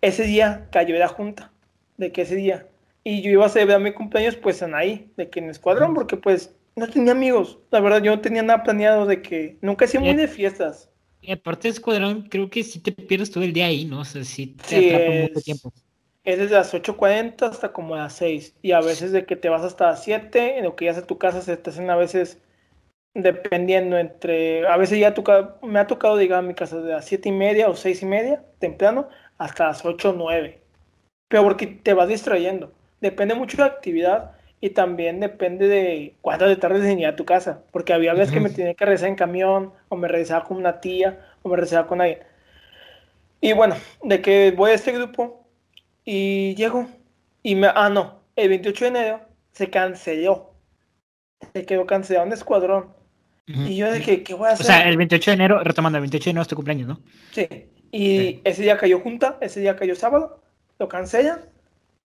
[0.00, 1.52] Ese día cayó la junta,
[1.96, 2.68] de que ese día.
[3.04, 6.16] Y yo iba a celebrar mi cumpleaños, pues en ahí, de que en escuadrón, porque
[6.16, 7.58] pues no tenía amigos.
[7.70, 10.90] La verdad, yo no tenía nada planeado de que nunca he sido muy de fiestas.
[11.20, 14.00] Y aparte de Escuadrón, creo que sí te pierdes todo el día ahí, ¿no?
[14.00, 15.72] O sea, sí te Sí, atrapa es- mucho tiempo.
[16.24, 18.54] Es desde las 8.40 hasta como las 6.
[18.62, 21.06] Y a veces de que te vas hasta las 7, en lo que ya a
[21.06, 22.38] tu casa se te hacen a veces
[23.14, 24.66] dependiendo entre.
[24.66, 27.32] A veces ya toca, me ha tocado llegar a mi casa de las 7 y
[27.32, 29.08] media o 6 y media, temprano,
[29.38, 30.60] hasta las 8 o 9.
[31.28, 32.72] Pero porque te vas distrayendo.
[33.00, 37.26] Depende mucho de la actividad y también depende de cuántas de tarde venía a tu
[37.26, 37.62] casa.
[37.70, 40.80] Porque había veces que me tenía que regresar en camión, o me regresaba con una
[40.80, 42.20] tía, o me regresaba con alguien.
[43.40, 45.43] Y bueno, de que voy a este grupo
[46.04, 46.86] y llego
[47.42, 47.68] y me...
[47.74, 49.20] Ah, no, el 28 de enero
[49.52, 50.54] se canceló.
[51.52, 52.88] Se quedó cancelado un escuadrón.
[53.46, 54.66] Y yo de que, ¿qué voy a O hacer?
[54.66, 57.00] sea, el 28 de enero, retomando, el 28 de enero es tu cumpleaños, ¿no?
[57.32, 57.46] Sí.
[57.92, 58.40] Y Sí.
[58.44, 60.42] ese día cayó junta, ese día cayó sábado,
[60.78, 61.40] lo cancelan.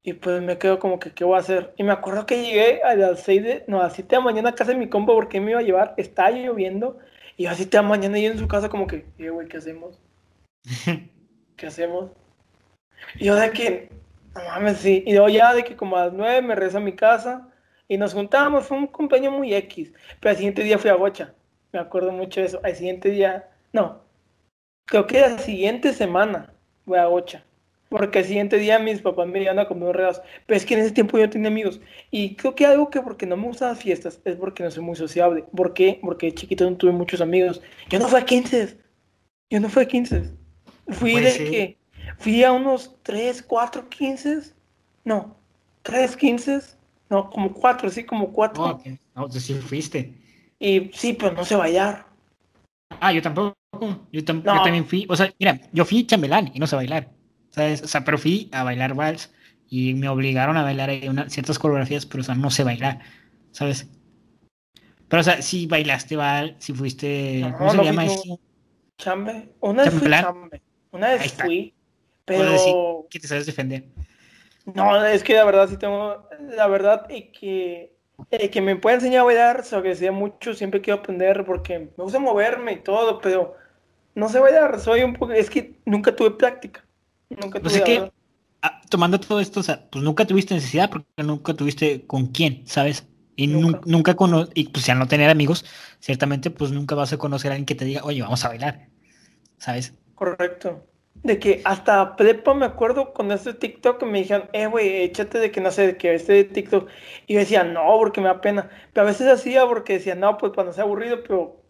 [0.03, 1.75] Y pues me quedo como que, ¿qué voy a hacer?
[1.77, 4.25] Y me acuerdo que llegué a las 6 de, no, a las 7 de la
[4.25, 6.99] mañana a casa de mi compa porque me iba a llevar, estaba lloviendo.
[7.37, 9.49] Y a las 7 de la mañana yo en su casa como que, "Eh, güey,
[9.49, 10.01] ¿qué hacemos?
[11.57, 12.11] ¿Qué hacemos?
[13.17, 13.91] Y yo de que,
[14.35, 15.03] no mames, sí.
[15.07, 17.49] Y luego ya de que como a las 9 me regreso a mi casa
[17.89, 19.93] y nos juntamos, fue un cumpleaños muy X.
[20.21, 21.35] Pero al siguiente día fui a Bocha.
[21.73, 22.61] Me acuerdo mucho de eso.
[22.63, 24.03] Al siguiente día, no,
[24.87, 26.53] creo que la siguiente semana
[26.85, 27.45] fui a Bocha.
[27.89, 30.21] Porque el siguiente día mis papás me iban a comer regalos.
[30.47, 31.81] Pero es que en ese tiempo yo tenía amigos.
[32.11, 34.83] Y creo que algo que porque no me gustan las fiestas es porque no soy
[34.85, 35.45] muy sociable.
[35.57, 35.99] ¿Por qué?
[36.03, 37.63] Porque de chiquito no tuve muchos amigos.
[37.89, 38.77] Yo no fui a 15.
[39.51, 40.23] Yo no fui a 15.
[40.91, 41.51] Fui Pues de sí.
[41.51, 41.79] que
[42.19, 44.53] fui a unos 3, 4 15.
[45.05, 45.37] No,
[45.83, 46.61] 3 15.
[47.11, 48.63] No, como 4, sí, como 4.
[48.63, 48.87] Oh, ok.
[49.15, 50.15] No, tú sí fuiste.
[50.59, 52.07] Y sí, pero no sé bailar.
[53.01, 53.55] Ah, yo tampoco.
[54.13, 54.57] Yo, tam- No.
[54.57, 55.07] yo también fui.
[55.09, 57.11] O sea, mira, yo fui chambelán y no sé bailar.
[57.51, 57.83] ¿Sabes?
[57.83, 59.33] O sea, pero fui a bailar vals
[59.71, 63.01] y me obligaron a bailar una- ciertas coreografías, pero o sea, no sé bailar.
[63.53, 63.89] ¿Sabes?
[65.09, 67.41] Pero, o sea, si bailaste vals, si fuiste.
[67.41, 68.39] No, ¿Cómo se llama esto?
[68.99, 69.49] Chambe.
[69.61, 70.63] Una vez chambe.
[70.91, 71.73] Una vez fui.
[72.29, 72.53] Pero.
[72.53, 72.75] decir
[73.11, 73.85] que te sabes defender.
[74.75, 76.29] No, es que la verdad sí tengo.
[76.41, 77.99] La verdad es que
[78.31, 82.03] Eh, que me puede enseñar a bailar, se agradecía mucho, siempre quiero aprender porque me
[82.05, 83.55] gusta moverme y todo, pero
[84.17, 86.85] no sé bailar, soy un poco, es que nunca tuve práctica.
[87.31, 88.13] Nunca pues tuve que,
[88.63, 92.67] ah, tomando todo esto, o sea, pues nunca tuviste necesidad porque nunca tuviste con quién,
[92.67, 93.07] ¿sabes?
[93.37, 94.17] Y nunca, nunca
[94.53, 95.65] y pues al no tener amigos,
[96.01, 98.89] ciertamente pues nunca vas a conocer a alguien que te diga, oye, vamos a bailar,
[99.59, 99.95] ¿sabes?
[100.17, 100.85] Correcto.
[101.23, 105.39] De que hasta prepa me acuerdo con este TikTok que me dijeron, eh, güey, échate
[105.39, 106.89] de que no sé, de que este TikTok.
[107.27, 108.71] Y yo decía, no, porque me da pena.
[108.93, 111.63] Pero a veces hacía porque decía, no, pues cuando sea aburrido, pero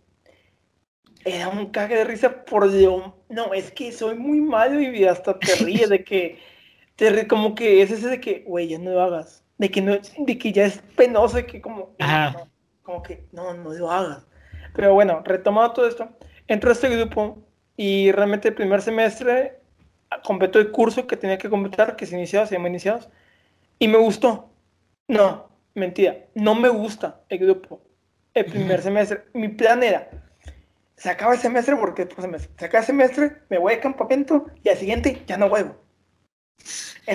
[1.25, 3.13] era un cague de risa por Dios.
[3.29, 6.39] No, es que soy muy malo y hasta te ríes de que,
[6.97, 9.93] te como que es ese de que, güey, ya no lo hagas de que, no,
[10.19, 11.95] de que ya es penoso, de que como,
[12.83, 14.27] como que no, no lo hagas.
[14.75, 16.09] Pero bueno, retomado todo esto,
[16.47, 17.45] entró a este grupo
[17.79, 19.61] y realmente el primer semestre
[20.23, 23.09] completó el curso que tenía que completar, que se iniciaba, se llama iniciados,
[23.79, 24.51] y me gustó.
[25.07, 27.81] No, mentira, no me gusta el grupo.
[28.35, 30.11] El primer semestre, mi plan era,
[30.97, 34.69] se acaba el semestre porque pues, se acaba el semestre, me voy de campamento y
[34.69, 35.89] al siguiente ya no vuelvo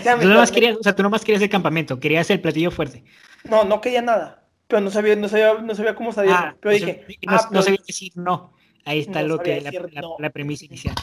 [0.02, 3.04] tú nomás querías, o sea, tú nomás querías el campamento, querías el platillo fuerte.
[3.44, 4.48] No, no quería nada.
[4.68, 6.36] Pero no sabía, no sabía, no sabía cómo sabía.
[6.36, 8.54] Ah, pero dije, no, ah, no sabía decir no.
[8.86, 9.72] Ahí está lo que la,
[10.20, 10.96] la, premisa inicial.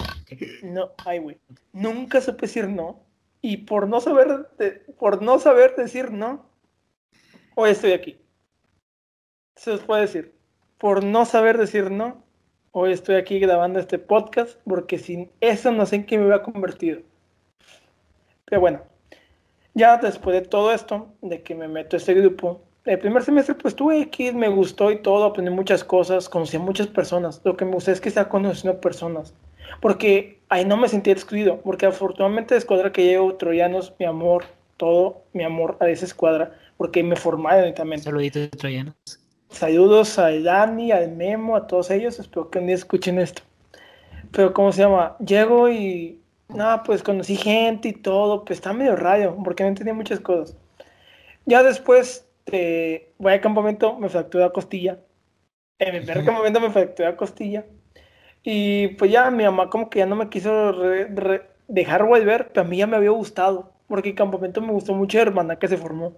[0.62, 1.38] No, ay, güey.
[1.72, 3.00] Nunca supe decir no.
[3.40, 4.48] Y por no saber,
[4.98, 6.46] por no saber decir no,
[7.54, 8.18] hoy estoy aquí.
[9.56, 10.34] Se os puede decir.
[10.76, 12.22] Por no saber decir no,
[12.72, 16.42] hoy estoy aquí grabando este podcast, porque sin eso no sé en qué me hubiera
[16.42, 17.00] convertido.
[18.44, 18.82] Pero bueno,
[19.74, 23.54] ya después de todo esto, de que me meto a este grupo, el primer semestre
[23.54, 27.40] pues tuve aquí, me gustó y todo, aprendí muchas cosas, conocí a muchas personas.
[27.44, 29.32] Lo que me gusta es que estaba conociendo personas,
[29.80, 34.42] porque ahí no me sentí excluido, porque afortunadamente la escuadra que llevo, Troyanos, mi amor,
[34.76, 38.02] todo mi amor a esa escuadra, porque me formaron también.
[38.02, 38.96] Saluditos Troyanos.
[39.50, 43.42] Saludos a Dani, al Memo, a todos ellos, espero que un día escuchen esto.
[44.32, 45.16] Pero ¿cómo se llama?
[45.24, 49.94] Llego y no, pues conocí gente y todo, pues está medio raro, porque no entendía
[49.94, 50.56] muchas cosas.
[51.46, 54.98] Ya después de voy al campamento, me fracturé la costilla.
[55.78, 57.66] En mi primer campamento me fracturé la costilla.
[58.42, 60.72] Y pues ya mi mamá como que ya no me quiso
[61.68, 65.18] dejar volver, pero a mí ya me había gustado, porque el campamento me gustó mucho
[65.20, 66.16] hermana que se formó.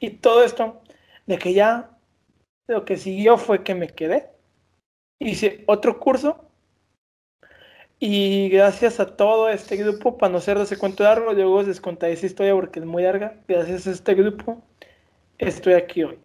[0.00, 0.82] Y todo esto,
[1.26, 1.90] de que ya
[2.68, 4.30] lo que siguió fue que me quedé.
[5.20, 6.44] Hice otro curso
[8.06, 12.12] y gracias a todo este grupo, para no ser de cuento largo, luego les contaré
[12.12, 13.40] esa historia porque es muy larga.
[13.48, 14.62] Gracias a este grupo,
[15.38, 16.18] estoy aquí hoy.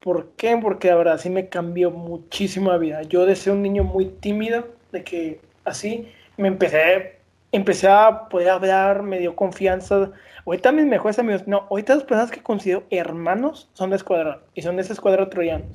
[0.00, 0.58] ¿Por qué?
[0.60, 3.02] Porque la verdad sí me cambió muchísimo la vida.
[3.02, 6.08] Yo de ser un niño muy tímido, de que así
[6.38, 7.18] me empecé,
[7.52, 10.10] empecé a poder hablar, me dio confianza.
[10.46, 14.62] Ahorita mis mejores amigos, no, ahorita las personas que considero hermanos son de escuadra y
[14.62, 15.66] son de esa escuadra troyana.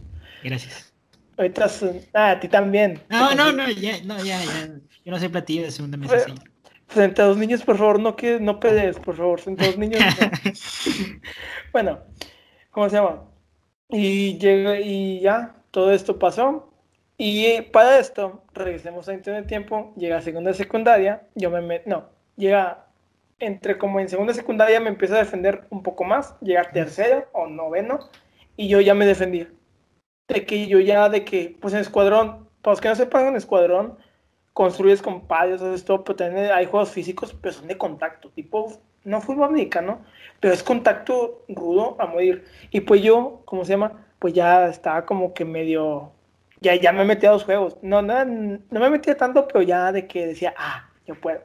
[0.43, 0.91] Gracias.
[1.37, 1.69] Ahorita,
[2.13, 3.01] ah, a ti también.
[3.09, 4.67] No, no, no, ya, no, ya, ya.
[5.03, 6.33] Yo no soy platillo de segunda mesa, sí.
[6.87, 9.39] Frente a los niños, por favor, no que no pelees, por favor.
[9.39, 10.01] Frente a los niños.
[11.73, 11.99] bueno,
[12.75, 13.23] ¿cómo se llama?
[13.87, 16.69] Y llega y ya, todo esto pasó.
[17.17, 22.09] Y para esto, regresemos a internet tiempo, llega a segunda secundaria, yo me meto, no,
[22.35, 22.87] llega
[23.39, 27.25] entre como en segunda secundaria me empiezo a defender un poco más, llega a tercero
[27.31, 27.99] o noveno,
[28.57, 29.49] y yo ya me defendía
[30.27, 33.37] de que yo ya, de que, pues en escuadrón, para los que no sepan, en
[33.37, 33.97] escuadrón,
[34.51, 38.81] construyes con payos, haces todo, pero también hay juegos físicos, pero son de contacto, tipo,
[39.05, 40.01] no fútbol americano,
[40.39, 42.43] pero es contacto rudo a morir.
[42.71, 44.05] Y pues yo, ¿cómo se llama?
[44.19, 46.11] Pues ya estaba como que medio,
[46.59, 47.77] ya, ya me metí a los juegos.
[47.81, 51.41] No, no, no me metía tanto, pero ya de que decía, ah, yo puedo.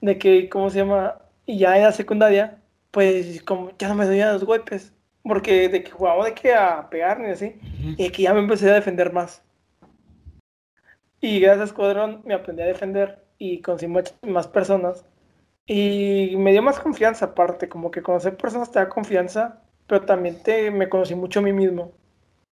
[0.00, 1.18] De que, ¿cómo se llama?
[1.46, 2.58] Y ya en la secundaria,
[2.90, 4.92] pues como ya no me doy los golpes.
[5.22, 7.56] Porque de que jugaba de que a pegar y así,
[7.96, 9.42] y que ya me empecé a defender más.
[11.20, 15.06] Y gracias a Escuadrón me aprendí a defender y conocí más personas.
[15.66, 20.42] Y me dio más confianza aparte, como que conocer personas te da confianza, pero también
[20.42, 21.92] te, me conocí mucho a mí mismo.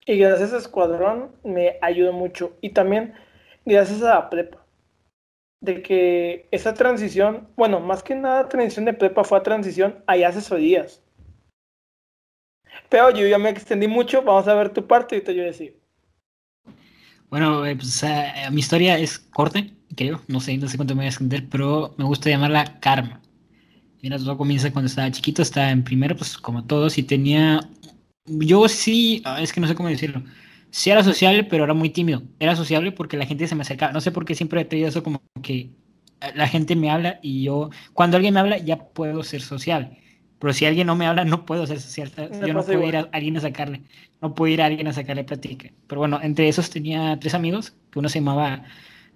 [0.04, 2.56] Y gracias a Escuadrón me ayudó mucho.
[2.60, 3.14] Y también
[3.64, 4.64] gracias a la prepa.
[5.60, 10.12] De que esa transición, bueno, más que nada transición de prepa fue a transición a
[10.12, 11.02] asesorías.
[12.88, 15.78] Pero yo ya me extendí mucho, vamos a ver tu parte y te yo decir.
[17.28, 18.02] Bueno, eh, pues,
[18.50, 19.60] mi historia es corta,
[19.98, 23.20] creo, no sé, no sé cuánto me voy a extender, pero me gusta llamarla karma.
[24.02, 27.60] Mira, todo comienza cuando estaba chiquito, estaba en primero, pues como todos, y tenía...
[28.26, 30.22] Yo sí, ah, es que no sé cómo decirlo.
[30.70, 32.22] Sí era sociable, pero era muy tímido.
[32.38, 33.92] Era sociable porque la gente se me acercaba.
[33.92, 35.70] No sé por qué siempre he tenido eso como que
[36.34, 39.98] la gente me habla y yo, cuando alguien me habla, ya puedo ser sociable
[40.38, 42.12] Pero si alguien no me habla, no puedo ser social.
[42.46, 43.84] Yo no puedo ir a alguien a sacarle.
[44.20, 45.70] No puedo ir a alguien a sacarle plática.
[45.86, 48.64] Pero bueno, entre esos tenía tres amigos, que uno se llamaba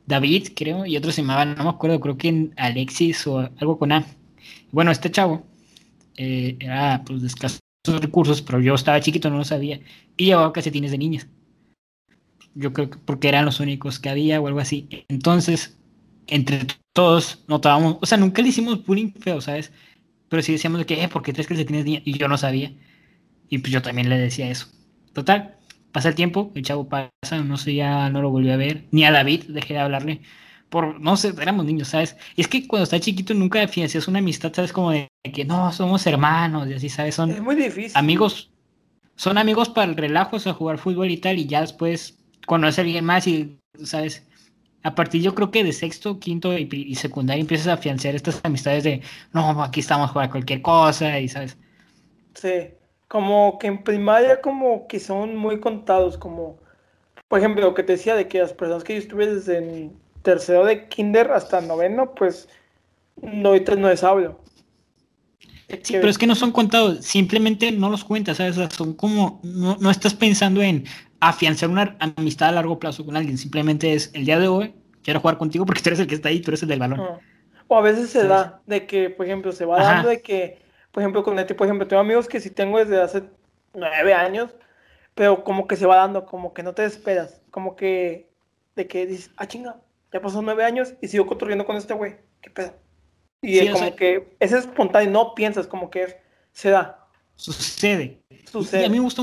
[0.06, 3.92] David, creo, y otro se llamaba, no me acuerdo, creo que Alexis o algo con
[3.92, 4.04] A.
[4.72, 5.46] Bueno, este chavo
[6.16, 9.80] eh, era pues de escasos recursos, pero yo estaba chiquito, no lo sabía.
[10.16, 11.28] Y llevaba calcetines de niñas.
[12.54, 14.88] Yo creo que porque eran los únicos que había o algo así.
[15.08, 15.78] Entonces,
[16.26, 19.72] entre todos notábamos, o sea, nunca le hicimos bullying feo, ¿sabes?
[20.28, 22.02] Pero sí decíamos de que, eh, ¿por qué tres calcetines de niñas?
[22.06, 22.72] Y yo no sabía.
[23.48, 24.68] Y pues yo también le decía eso.
[25.12, 25.58] Total,
[25.92, 28.84] pasa el tiempo, el chavo pasa, no sé, ya no lo volví a ver.
[28.90, 30.22] Ni a David dejé de hablarle
[30.72, 32.16] por, no sé, éramos niños, ¿sabes?
[32.34, 34.72] Y es que cuando estás chiquito nunca financias una amistad, ¿sabes?
[34.72, 37.14] Como de que no, somos hermanos y así, ¿sabes?
[37.14, 37.92] Son es muy difícil.
[37.94, 38.50] amigos,
[39.14, 42.78] son amigos para el relajo, o sea, jugar fútbol y tal, y ya después conoces
[42.78, 44.26] a alguien más y, ¿sabes?
[44.82, 48.82] A partir yo creo que de sexto, quinto y, secundario empiezas a financiar estas amistades
[48.82, 49.02] de,
[49.34, 51.58] no, aquí estamos para cualquier cosa y, ¿sabes?
[52.34, 52.48] Sí,
[53.12, 56.58] como que en primaria como que son muy contados, como,
[57.28, 59.90] por ejemplo, lo que te decía de que las personas que yo estuve desde
[60.22, 62.48] tercero de kinder hasta noveno, pues
[63.20, 64.40] no, ahorita no les hablo.
[65.82, 68.56] Sí, pero es que no son contados, simplemente no los cuentas, ¿sabes?
[68.72, 70.84] son como, no, estás pensando en
[71.20, 75.20] afianzar una amistad a largo plazo con alguien, simplemente es el día de hoy, quiero
[75.20, 77.02] jugar contigo porque tú eres el que está ahí, tú eres el del balón.
[77.68, 80.61] O a veces se da de que, por ejemplo, se va dando de que,
[80.92, 83.24] por ejemplo, con este, por ejemplo, tengo amigos que si tengo desde hace
[83.74, 84.50] nueve años,
[85.14, 88.30] pero como que se va dando, como que no te esperas, como que,
[88.76, 89.80] de que dices, ah, chinga,
[90.12, 92.16] ya pasó nueve años y sigo construyendo con este güey.
[92.40, 92.74] ¿Qué pedo?
[93.40, 96.16] Y es como que es espontáneo, no piensas, como que
[96.52, 97.08] se da.
[97.34, 98.22] Sucede.
[98.50, 98.82] Sucede.
[98.82, 99.22] Y a mí me gusta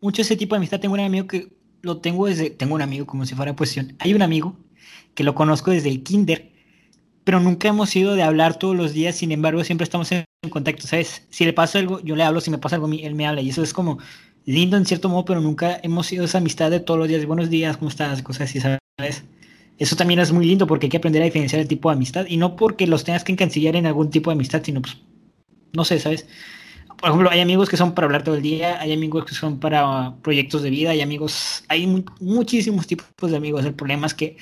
[0.00, 0.78] mucho ese tipo de amistad.
[0.78, 1.48] Tengo un amigo que
[1.82, 2.50] lo tengo desde.
[2.50, 3.96] Tengo un amigo como si fuera cuestión.
[3.98, 4.56] Hay un amigo
[5.14, 6.52] que lo conozco desde el kinder,
[7.26, 9.16] pero nunca hemos ido de hablar todos los días.
[9.16, 11.26] Sin embargo, siempre estamos en contacto, ¿sabes?
[11.28, 12.40] Si le pasa algo, yo le hablo.
[12.40, 13.40] Si me pasa algo, él me habla.
[13.40, 13.98] Y eso es como
[14.44, 17.26] lindo en cierto modo, pero nunca hemos sido esa amistad de todos los días.
[17.26, 18.22] Buenos días, ¿cómo estás?
[18.22, 19.24] Cosas así, ¿sabes?
[19.76, 22.26] Eso también es muy lindo porque hay que aprender a diferenciar el tipo de amistad
[22.28, 24.96] y no porque los tengas que encancillar en algún tipo de amistad, sino pues,
[25.72, 26.28] no sé, ¿sabes?
[26.96, 29.58] Por ejemplo, hay amigos que son para hablar todo el día, hay amigos que son
[29.58, 33.64] para proyectos de vida, hay amigos, hay muchísimos tipos de amigos.
[33.64, 34.36] El problema es que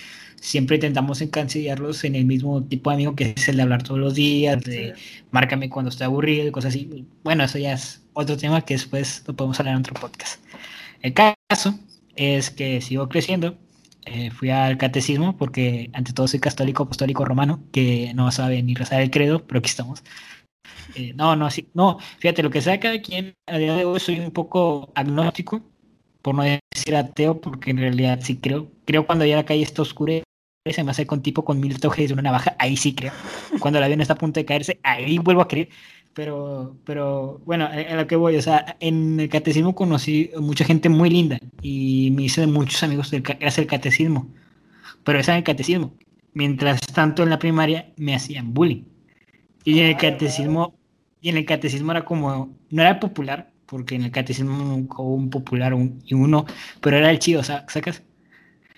[0.45, 3.99] siempre intentamos encancillarlos en el mismo tipo de amigo que es el de hablar todos
[3.99, 4.95] los días, de
[5.31, 7.07] márcame cuando esté aburrido y cosas así.
[7.25, 10.41] Bueno, eso ya es otro tema que después lo podemos hablar en otro podcast.
[11.01, 11.79] El caso
[12.15, 13.57] es que sigo creciendo,
[14.05, 18.75] eh, fui al catecismo porque ante todo soy católico apostólico romano, que no sabe ni
[18.75, 20.05] rezar el credo, pero aquí estamos.
[20.95, 23.99] Eh, no, no, sí, no, fíjate, lo que sea cada quien, a día de hoy
[23.99, 25.63] soy un poco agnóstico,
[26.21, 29.83] por no decir ateo, porque en realidad sí creo, creo cuando ya la calle está
[29.83, 30.23] oscura,
[30.73, 33.13] se me hace con tipo con mil toques de una navaja, ahí sí creo.
[33.61, 35.69] Cuando el avión está a punto de caerse, ahí vuelvo a creer.
[36.15, 40.89] Pero, pero bueno, a, lo que voy, o sea, en el catecismo conocí mucha gente
[40.89, 44.33] muy linda y me hice de muchos amigos del, gracias el catecismo.
[45.05, 45.93] Pero ese era el catecismo.
[46.33, 48.85] Mientras tanto en la primaria me hacían bullying.
[49.65, 50.75] Y en el catecismo,
[51.21, 55.15] y en el catecismo era como, no era popular, porque en el catecismo nunca hubo
[55.15, 55.75] un popular
[56.07, 56.47] y uno,
[56.81, 58.03] pero era el chido, ¿sacas?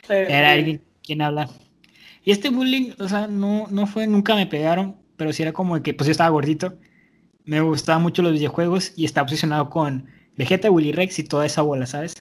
[0.09, 1.49] era alguien quien habla.
[2.27, 5.83] Y este bullying, o sea, no, no fue, nunca me pegaron, pero sí era como
[5.83, 6.77] que, pues yo estaba gordito
[7.47, 11.63] me gustaban mucho los videojuegos y estaba obsesionado con Vegeta, Willy Rex y toda esa
[11.63, 12.15] bola, ¿sabes?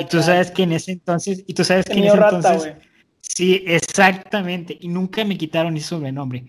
[0.00, 2.74] y tú sabes que en ese entonces, y tú sabes que en ese entonces,
[3.20, 6.46] sí, exactamente, y nunca me quitaron ese sobrenombre.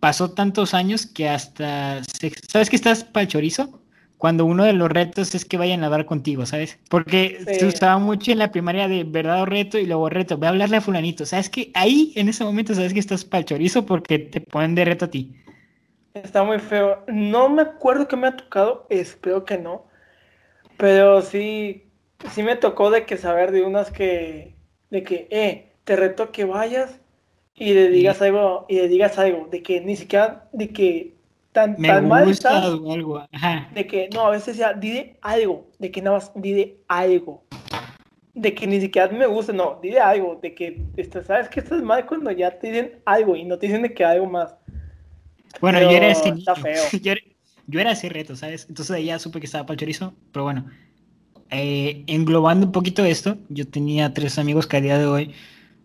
[0.00, 2.02] Pasó tantos años que hasta,
[2.48, 3.79] ¿sabes que estás para el chorizo?
[4.20, 6.78] Cuando uno de los retos es que vayan a hablar contigo, ¿sabes?
[6.90, 10.44] Porque se usaba mucho en la primaria de verdad o reto y luego reto, voy
[10.44, 11.24] a hablarle a fulanito.
[11.24, 14.74] ¿Sabes que ahí en ese momento sabes que estás para el chorizo porque te ponen
[14.74, 15.34] de reto a ti?
[16.12, 17.02] Está muy feo.
[17.08, 19.86] No me acuerdo que me ha tocado, espero que no.
[20.76, 21.90] Pero sí,
[22.30, 24.54] sí me tocó de que saber de unas que,
[24.90, 27.00] de que, eh, te reto que vayas
[27.54, 31.19] y le digas algo, y le digas algo, de que ni siquiera, de que
[31.52, 33.26] tan, tan mal estás, algo.
[33.74, 37.44] de que, no, a veces ya, dile algo, de que nada más, dile algo.
[38.34, 40.80] De que ni siquiera me gusta, no, dile algo, de que,
[41.26, 44.04] sabes que estás mal cuando ya te dicen algo y no te dicen de que
[44.04, 44.54] algo más.
[45.60, 46.32] Bueno, yo era ese
[47.66, 48.66] Yo, era, ese reto, ¿sabes?
[48.68, 50.66] Entonces ya supe que estaba para el chorizo, pero bueno.
[51.52, 55.34] Eh, englobando un poquito esto, yo tenía tres amigos que a día de hoy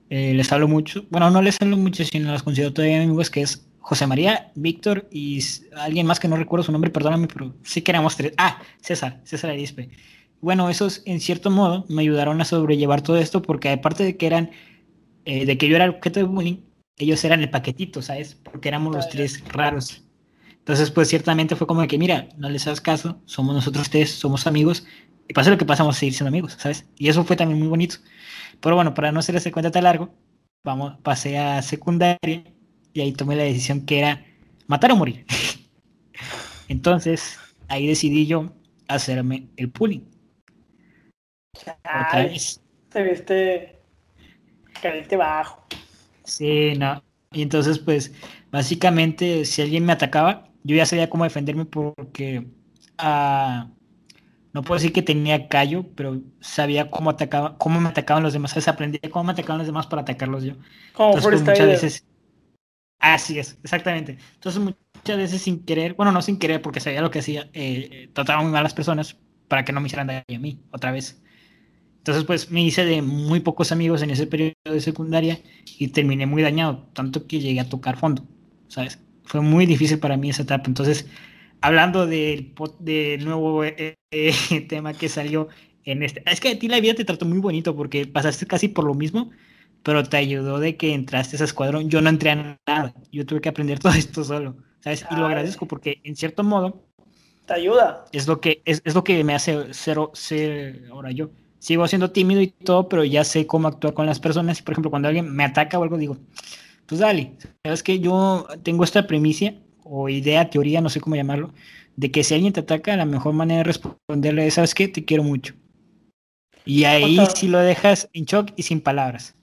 [0.09, 1.05] eh, les hablo mucho.
[1.09, 5.07] Bueno, no les hablo mucho, sino los considero todavía amigos, que es José María, Víctor
[5.11, 5.39] y
[5.75, 8.33] alguien más que no recuerdo su nombre, perdóname, pero sí que éramos tres.
[8.35, 9.91] Ah, César, César Arispe.
[10.41, 14.25] Bueno, esos en cierto modo me ayudaron a sobrellevar todo esto porque aparte de que
[14.25, 14.49] eran,
[15.25, 16.57] eh, de que yo era el objeto de bullying,
[16.97, 18.33] ellos eran el paquetito, ¿sabes?
[18.33, 20.03] Porque éramos los tres raros.
[20.57, 24.47] Entonces, pues ciertamente fue como que, mira, no les hagas caso, somos nosotros tres, somos
[24.47, 24.87] amigos,
[25.27, 26.87] y pasa lo que pasamos a seguir siendo amigos, ¿sabes?
[26.97, 27.97] Y eso fue también muy bonito.
[28.61, 30.09] Pero bueno, para no hacer ese cuenta tan largo,
[30.63, 32.54] vamos, pasé a secundaria
[32.95, 34.25] y ahí tomé la decisión que era
[34.67, 35.25] matar o morir.
[36.69, 37.37] Entonces,
[37.67, 38.53] ahí decidí yo
[38.87, 40.09] hacerme el pulling.
[41.53, 42.61] Otra vez.
[42.89, 43.81] Te viste
[44.81, 45.67] caliente bajo.
[46.23, 47.03] Sí, no.
[47.33, 48.13] Y entonces, pues,
[48.49, 52.47] básicamente, si alguien me atacaba, yo ya sabía cómo defenderme porque
[53.03, 53.67] uh,
[54.53, 58.51] no puedo decir que tenía callo, pero sabía cómo atacaba, cómo me atacaban los demás.
[58.51, 58.69] ¿sabes?
[58.69, 60.53] Aprendí cómo me atacaban los demás para atacarlos yo.
[60.93, 62.05] Como Entonces, pues, muchas veces.
[62.99, 64.17] Así es, exactamente.
[64.33, 68.09] Entonces, muchas veces sin querer, bueno, no sin querer, porque sabía lo que hacía, eh,
[68.13, 69.17] trataba muy mal a las personas
[69.47, 71.21] para que no me hicieran daño a mí, otra vez.
[71.97, 75.39] Entonces, pues me hice de muy pocos amigos en ese periodo de secundaria
[75.79, 78.27] y terminé muy dañado, tanto que llegué a tocar fondo,
[78.67, 78.99] ¿sabes?
[79.23, 80.65] Fue muy difícil para mí esa etapa.
[80.67, 81.07] Entonces,
[81.61, 82.53] hablando del,
[83.25, 85.47] nuevo eh, eh, tema que salió
[85.83, 88.67] en este, es que a ti la vida te trató muy bonito porque pasaste casi
[88.67, 89.31] por lo mismo,
[89.85, 91.91] pero te ayudó de que entraste a ese escuadrón.
[91.91, 95.05] Yo no entré a nada, yo tuve que aprender todo esto solo, ¿sabes?
[95.11, 96.81] Y lo agradezco porque en cierto modo...
[97.45, 98.05] Te ayuda.
[98.11, 101.29] Es lo que, es, es lo que me hace ser, ser ahora yo
[101.59, 104.59] sigo siendo tímido y todo, pero ya sé cómo actuar con las personas.
[104.63, 106.17] Por ejemplo, cuando alguien me ataca o algo, digo,
[106.87, 107.33] pues dale,
[107.63, 111.53] sabes que yo tengo esta premisa o idea, teoría, no sé cómo llamarlo,
[111.95, 114.87] de que si alguien te ataca, la mejor manera de responderle es, ¿sabes qué?
[114.87, 115.53] Te quiero mucho.
[116.65, 119.35] Y ahí sí lo dejas en shock y sin palabras.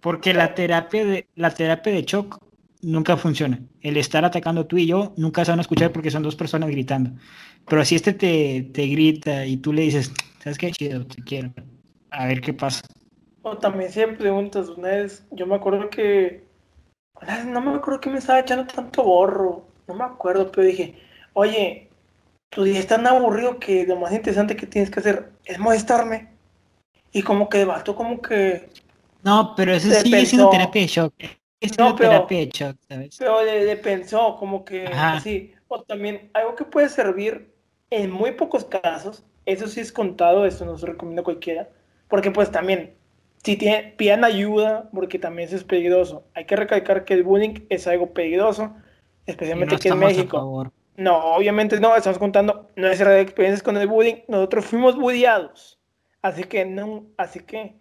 [0.00, 2.38] Porque la terapia de, la terapia de shock
[2.82, 3.60] nunca funciona.
[3.80, 6.70] El estar atacando tú y yo nunca se van a escuchar porque son dos personas
[6.70, 7.10] gritando.
[7.66, 10.70] Pero si este te, te grita y tú le dices, ¿sabes qué?
[10.70, 11.52] Chido, te quiero.
[12.10, 12.82] A ver qué pasa.
[13.42, 16.44] O también siempre preguntas, una vez, yo me acuerdo que,
[17.46, 20.94] no me acuerdo que me estaba echando tanto borro, no me acuerdo, pero dije,
[21.32, 21.88] oye,
[22.50, 26.28] tu día es tan aburrido que lo más interesante que tienes que hacer es molestarme.
[27.12, 28.68] Y como que debato, como que...
[29.22, 31.14] No, pero eso sigue siendo terapia de shock.
[31.60, 33.16] Es no, pero, terapia de shock, ¿sabes?
[33.18, 35.54] Pero le, pensó, como que así.
[35.68, 37.52] O también algo que puede servir
[37.90, 41.70] en muy pocos casos eso sí es contado, eso no se recomienda a cualquiera,
[42.08, 42.94] porque pues también,
[43.42, 46.24] si tienen, pidan ayuda, porque también eso es peligroso.
[46.34, 48.74] Hay que recalcar que el bullying es algo peligroso,
[49.24, 50.70] especialmente aquí en México.
[50.98, 55.78] No, obviamente no, estamos contando nuestras experiencias con el bullying, nosotros fuimos bulliados,
[56.20, 57.74] así que no, así que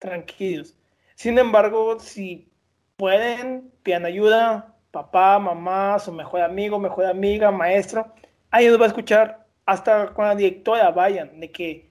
[0.00, 0.74] tranquilos.
[1.14, 2.48] Sin embargo, si
[2.96, 8.12] pueden, pidan ayuda, papá, mamá, su mejor amigo, mejor amiga, maestro,
[8.50, 11.90] alguien nos va a escuchar, hasta con la directora vayan, de que,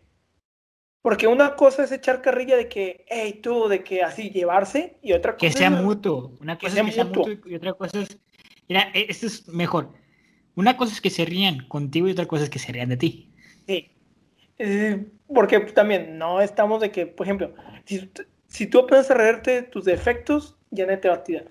[1.02, 5.14] porque una cosa es echar carrilla de que, hey, tú, de que así llevarse, y
[5.14, 8.20] otra cosa que sea mutuo, una cosa es que sea mutuo y otra cosa es,
[8.68, 9.94] mira, e, esto es mejor,
[10.56, 12.98] una cosa es que se rían contigo y otra cosa es que se rían de
[12.98, 13.32] ti.
[13.66, 13.92] Sí,
[14.58, 17.54] eh, porque también no estamos de que, por ejemplo,
[17.86, 18.12] si,
[18.48, 21.46] si tú aprendes a reírte tus defectos, ya no te va a tirar.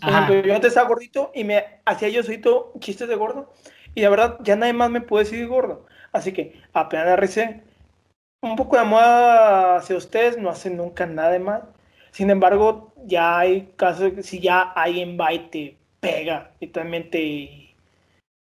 [0.00, 3.52] Por ejemplo, yo antes estaba gordito y me hacía yo solito chistes de gordo
[3.94, 5.86] y la verdad, ya nadie más me puede decir gordo.
[6.12, 7.62] Así que apenas RC,
[8.42, 11.62] un poco de amor hacia ustedes no hace nunca nada de mal.
[12.10, 17.61] Sin embargo, ya hay casos si ya alguien va y te pega literalmente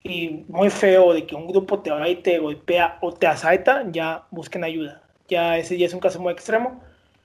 [0.03, 3.85] y muy feo de que un grupo te va y te golpea o te asalta,
[3.91, 5.03] ya busquen ayuda.
[5.27, 6.81] Ya ese ya es un caso muy extremo.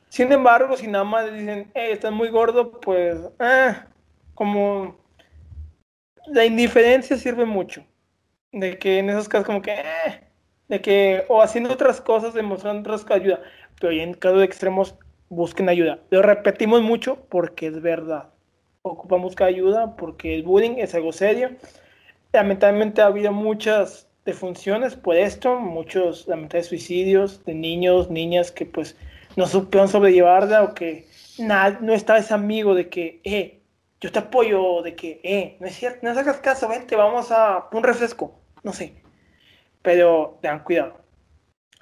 [0.08, 3.74] Sin embargo, si nada más dicen, hey, estás muy gordo, pues, eh,
[4.34, 4.96] como
[6.28, 7.84] la indiferencia sirve mucho
[8.52, 10.22] de que en esos casos como que, eh,
[10.68, 13.40] de que, o haciendo otras cosas, demostrando otras ayuda,
[13.80, 14.94] pero en casos extremos
[15.28, 15.98] busquen ayuda.
[16.10, 18.30] Lo repetimos mucho porque es verdad.
[18.82, 21.50] Ocupamos buscar ayuda porque el bullying es algo serio.
[22.36, 28.94] Lamentablemente ha habido muchas defunciones por esto, muchos lamentablemente suicidios de niños, niñas que pues
[29.36, 31.08] no supieron sobrellevarla o que
[31.38, 33.62] nada, no estaba ese amigo de que, eh,
[34.02, 37.70] yo te apoyo de que, eh, no es cierto, no hagas caso, vente, vamos a
[37.72, 39.02] un refresco, no sé.
[39.80, 41.00] Pero tengan cuidado.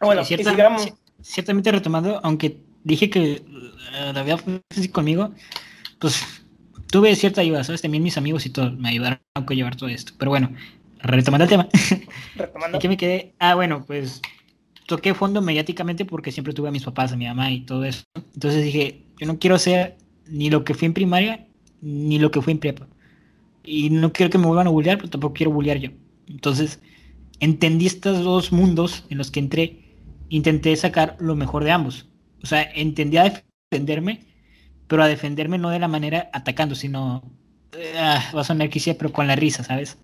[0.00, 0.94] Bueno, y sigamos.
[1.20, 3.42] Ciertamente retomando, aunque dije que
[4.14, 5.32] la vida fue conmigo,
[5.98, 6.43] pues
[6.94, 7.82] tuve cierta ayuda, ¿sabes?
[7.82, 10.12] También mis amigos y todo me ayudaron a llevar todo esto.
[10.16, 10.52] Pero bueno,
[11.00, 11.68] retomando el tema.
[12.36, 12.78] Retomando.
[12.78, 13.34] ¿Qué me quedé?
[13.40, 14.22] Ah, bueno, pues
[14.86, 18.04] toqué fondo mediáticamente porque siempre tuve a mis papás, a mi mamá y todo eso.
[18.34, 19.96] Entonces dije, yo no quiero ser
[20.28, 21.48] ni lo que fui en primaria
[21.82, 22.86] ni lo que fue en prepa.
[23.64, 25.90] Y no quiero que me vuelvan a bullear, pero tampoco quiero bullear yo.
[26.28, 26.78] Entonces,
[27.40, 29.96] entendí estos dos mundos en los que entré,
[30.28, 32.06] intenté sacar lo mejor de ambos.
[32.40, 33.42] O sea, entendí a
[33.72, 34.20] defenderme,
[34.94, 37.20] pero a defenderme no de la manera atacando, sino,
[37.98, 39.98] ah, va a sonar quisiera, pero con la risa, ¿sabes?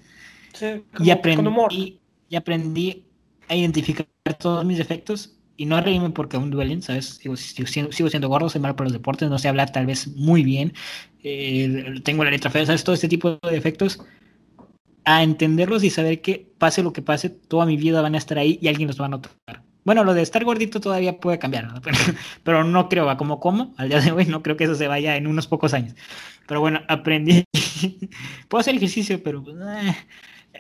[0.99, 3.05] y, aprendí, y aprendí
[3.47, 4.09] a identificar
[4.41, 7.21] todos mis defectos y no reírme porque aún duelen, ¿sabes?
[7.23, 10.43] Sigo, sigo, siendo gordo, soy malo para los deportes, no sé hablar tal vez muy
[10.43, 10.73] bien,
[11.23, 12.83] eh, tengo la letra fea, ¿sabes?
[12.83, 14.05] Todo este tipo de defectos,
[15.05, 18.39] a entenderlos y saber que pase lo que pase, toda mi vida van a estar
[18.39, 19.63] ahí y alguien los va a notar.
[19.85, 21.69] Bueno, lo de estar gordito todavía puede cambiar,
[22.45, 24.89] pero, no creo, va como como, al día de hoy no creo que eso se
[24.89, 25.95] vaya en unos pocos años.
[26.47, 27.45] Pero bueno, aprendí.
[28.49, 29.97] Puedo hacer ejercicio, pero pues, eh,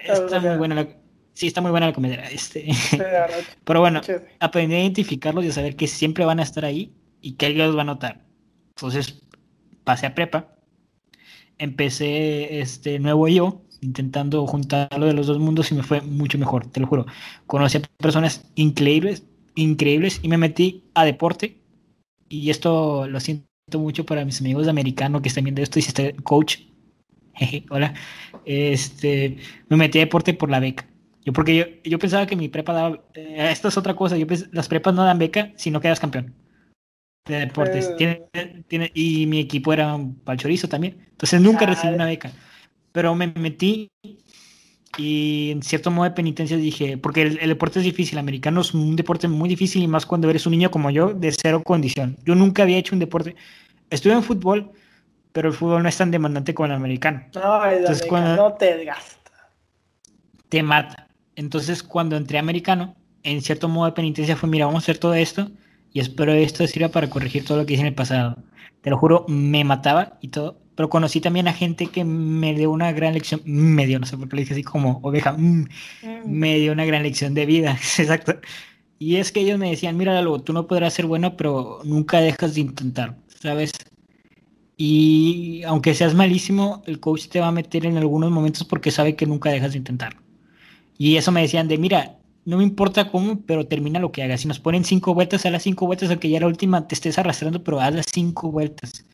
[0.04, 0.88] está muy buena la,
[1.34, 2.22] sí, está muy buena la comedia.
[2.30, 2.68] Este.
[3.64, 4.00] pero bueno,
[4.38, 7.66] aprendí a identificarlos y a saber que siempre van a estar ahí y que alguien
[7.66, 8.24] los va a notar.
[8.76, 9.22] Entonces,
[9.84, 10.54] pasé a prepa,
[11.58, 16.66] empecé este nuevo yo, intentando juntarlo de los dos mundos y me fue mucho mejor,
[16.66, 17.06] te lo juro.
[17.46, 19.24] Conocí a personas increíbles,
[19.54, 21.58] increíbles y me metí a deporte
[22.28, 25.82] y esto lo siento mucho para mis amigos de americano que están viendo esto y
[25.82, 26.58] si este coach,
[27.70, 27.94] hola,
[28.44, 30.86] este, me metí a deporte por la beca.
[31.24, 34.26] Yo porque yo, yo pensaba que mi prepa daba, eh, esta es otra cosa, yo
[34.52, 36.34] las prepas no dan beca si no quedas campeón
[37.26, 37.90] de deportes.
[37.98, 38.24] Eh.
[38.66, 42.32] Tiene, y mi equipo era un palchorizo también, entonces nunca recibí una beca
[42.92, 43.90] pero me metí
[44.98, 48.74] y en cierto modo de penitencia dije, porque el, deporte es difícil, el americano es
[48.74, 52.16] un deporte muy difícil y más cuando eres un niño como yo de cero condición.
[52.24, 53.36] Yo nunca había hecho un deporte,
[53.88, 54.72] estuve en fútbol,
[55.32, 57.24] pero el fútbol no es tan demandante como el americano.
[57.34, 59.30] No, el Entonces, cuando no te desgasta.
[60.48, 61.06] Te mata.
[61.36, 64.98] Entonces cuando entré a americano, en cierto modo de penitencia fue, mira, vamos a hacer
[64.98, 65.50] todo esto
[65.92, 68.36] y espero esto sirva para corregir todo lo que hice en el pasado.
[68.82, 72.70] Te lo juro, me mataba y todo, pero conocí también a gente que me dio
[72.70, 75.66] una gran lección, me dio, no sé por qué le dije así como oveja, mm,
[76.02, 76.22] mm.
[76.26, 78.40] me dio una gran lección de vida, exacto.
[78.98, 82.20] Y es que ellos me decían, mira, algo, tú no podrás ser bueno, pero nunca
[82.20, 83.72] dejas de intentar, ¿sabes?
[84.76, 89.16] Y aunque seas malísimo, el coach te va a meter en algunos momentos porque sabe
[89.16, 90.16] que nunca dejas de intentar.
[90.96, 94.40] Y eso me decían de, mira, no me importa cómo, pero termina lo que hagas.
[94.40, 97.18] Si nos ponen cinco vueltas, a las cinco vueltas, aunque ya la última te estés
[97.18, 99.04] arrastrando, pero haz las cinco vueltas.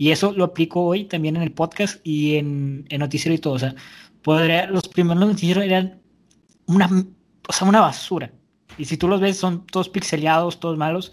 [0.00, 3.52] Y eso lo aplico hoy también en el podcast y en, en noticiero y todo.
[3.52, 3.74] O sea,
[4.70, 6.00] los primeros noticieros eran
[6.64, 8.32] una, o una basura.
[8.78, 11.12] Y si tú los ves, son todos pixeleados, todos malos,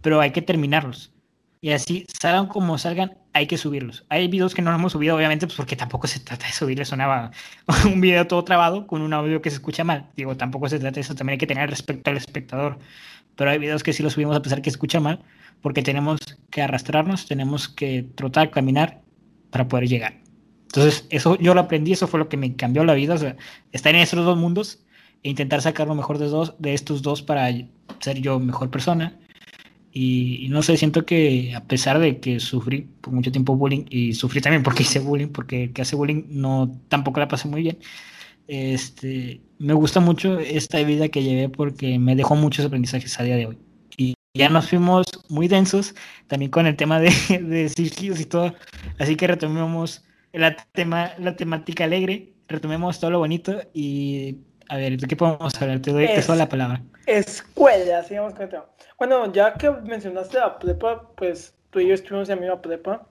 [0.00, 1.12] pero hay que terminarlos.
[1.60, 4.06] Y así, salgan como salgan, hay que subirlos.
[4.08, 7.32] Hay videos que no hemos subido, obviamente, pues porque tampoco se trata de subirles sonaba
[7.84, 10.08] un video todo trabado con un audio que se escucha mal.
[10.16, 12.78] Digo, tampoco se trata de eso, también hay que tener respeto al espectador.
[13.36, 15.22] Pero hay videos que sí los subimos a pesar que se escucha mal,
[15.62, 19.02] porque tenemos que arrastrarnos, tenemos que trotar, caminar
[19.50, 20.20] para poder llegar.
[20.66, 23.36] Entonces, eso yo lo aprendí, eso fue lo que me cambió la vida, o sea,
[23.72, 24.84] estar en esos dos mundos
[25.22, 27.50] e intentar sacar lo mejor de, dos, de estos dos para
[28.00, 29.18] ser yo mejor persona.
[29.92, 34.14] Y, no sé, siento que a pesar de que sufrí por mucho tiempo bullying y
[34.14, 37.62] sufrí también porque hice bullying, porque el que hace bullying no tampoco la pasé muy
[37.62, 37.78] bien.
[38.46, 43.36] Este, me gusta mucho esta vida que llevé porque me dejó muchos aprendizajes a día
[43.36, 43.58] de hoy
[44.34, 45.94] ya nos fuimos muy densos
[46.28, 48.54] también con el tema de, de y todo.
[48.98, 54.96] Así que retomemos la, tema, la temática alegre, retomemos todo lo bonito y a ver,
[54.96, 55.80] ¿de qué podemos hablar?
[55.80, 56.80] Te doy, la palabra.
[57.06, 58.66] Escuela, sigamos con el tema.
[58.98, 63.06] Bueno, ya que mencionaste a prepa, pues tú y yo estuvimos en la misma prepa.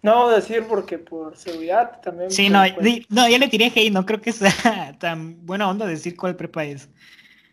[0.00, 2.30] No decir porque por seguridad también.
[2.30, 5.86] Sí, no, pues no, ya le tiré hey, no creo que sea tan buena onda
[5.86, 6.88] decir cuál prepa es.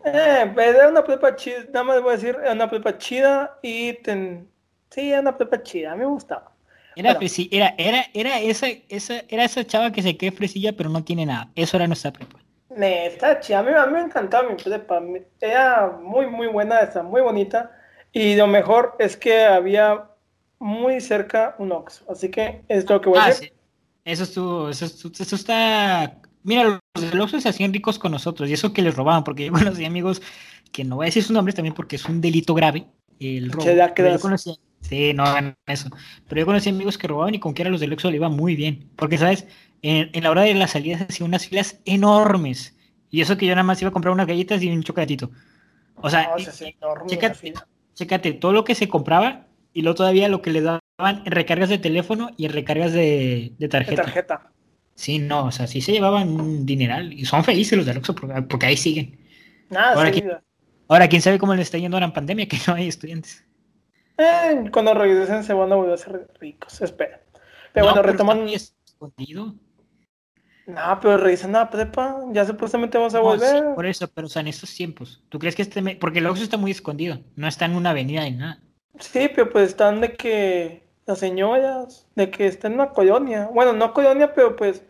[0.06, 3.94] Eh, era una prepa chida, nada más voy a decir, era una prepa chida y
[3.94, 4.50] ten...
[4.90, 6.52] sí, era una prepa chida, me gustaba.
[6.96, 7.18] Era,
[7.52, 11.26] era, era, era, esa, esa, era esa chava que se quedó fresilla pero no tiene
[11.26, 11.50] nada.
[11.56, 12.40] Eso era nuestra prepa.
[12.76, 15.02] Me está chida, a mí, a mí me encantaba mi prepa.
[15.40, 17.72] Era muy, muy buena, esa, muy bonita.
[18.12, 20.10] Y lo mejor es que había
[20.60, 22.04] muy cerca un Ox.
[22.10, 23.54] Así que es lo que voy a ah, decir.
[24.04, 28.54] Eso, estuvo, eso, eso está Mira, los del Oxxo se hacían ricos con nosotros y
[28.54, 30.22] eso que les robaban, porque yo conocí amigos
[30.72, 32.88] que no voy a decir su nombre también porque es un delito grave
[33.20, 33.66] el robo.
[33.66, 35.90] Yo conocía, sí, no hagan eso.
[36.28, 38.30] Pero yo conocí amigos que robaban y con que era los del Oxxo le iba
[38.30, 38.90] muy bien.
[38.96, 39.48] Porque, ¿sabes?
[39.82, 42.76] En, la hora de las salidas hacían unas filas enormes.
[43.10, 45.32] Y eso que yo nada más iba a comprar unas galletas y un chocolatito.
[45.96, 46.30] O sea,
[47.96, 50.82] chécate, todo lo que se compraba y luego todavía lo que le daban
[51.26, 54.04] en recargas de teléfono y en recargas de, de tarjeta.
[54.04, 54.52] De tarjeta.
[55.00, 58.14] Sí, no, o sea, sí se llevaban un dineral y son felices los de Luxo
[58.14, 59.18] porque, ahí siguen.
[59.70, 60.30] Nada, ahora, ¿quién,
[60.90, 63.42] ahora, ¿quién sabe cómo le está yendo ahora en pandemia que no hay estudiantes?
[64.18, 67.22] Eh, cuando regresen se van a volver a ser ricos, espera.
[67.72, 68.46] Pero bueno, retoman.
[68.50, 69.56] escondido.
[70.68, 73.74] No, pero regresen a prepa, ya supuestamente vamos a volver.
[73.76, 76.44] por eso, pero o sea, en estos tiempos, ¿tú crees que este porque el Oxxo
[76.44, 78.60] está muy escondido, no está en una avenida ni nada?
[79.00, 83.72] Sí, pero pues están de que las señoras, de que está en una colonia, bueno,
[83.72, 84.84] no colonia, pero pues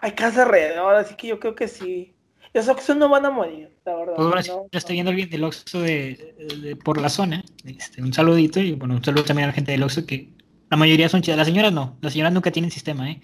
[0.00, 2.14] hay casa alrededor, así que yo creo que sí.
[2.54, 4.14] Los Oxxo no van a morir, la verdad.
[4.16, 7.44] Pues bueno, no, ya estoy viendo alguien del Oxxo de, de- por la zona.
[7.64, 10.30] Este, un saludito y bueno, un saludo también a la gente del Oxxo que
[10.70, 11.36] la mayoría son chidas.
[11.38, 13.20] Las señoras no, las señoras nunca tienen sistema, ¿eh?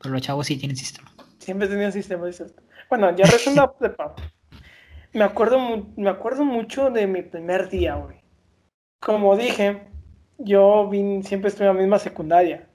[0.00, 1.12] Pero los chavos sí tienen sistema.
[1.38, 2.46] Siempre tenido sistema esto.
[2.88, 4.14] Bueno, ya regresando a prepa.
[5.12, 8.18] Me acuerdo, me acuerdo mucho de mi primer día, güey.
[9.00, 9.88] Como dije,
[10.38, 12.67] yo vine, siempre estuve en la misma secundaria.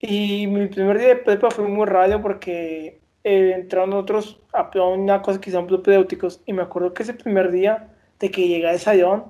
[0.00, 5.22] Y mi primer día de prepa fue muy raro porque eh, entraron otros a una
[5.22, 6.40] cosa que llaman propedéuticos.
[6.46, 7.88] Y me acuerdo que ese primer día
[8.20, 9.24] de que llegué a salón,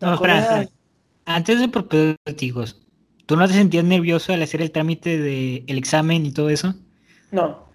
[0.00, 0.68] No, espera, de-.
[1.26, 2.80] Antes de propedéuticos,
[3.26, 6.74] ¿tú no te sentías nervioso al hacer el trámite del examen y todo eso?
[7.30, 7.70] No,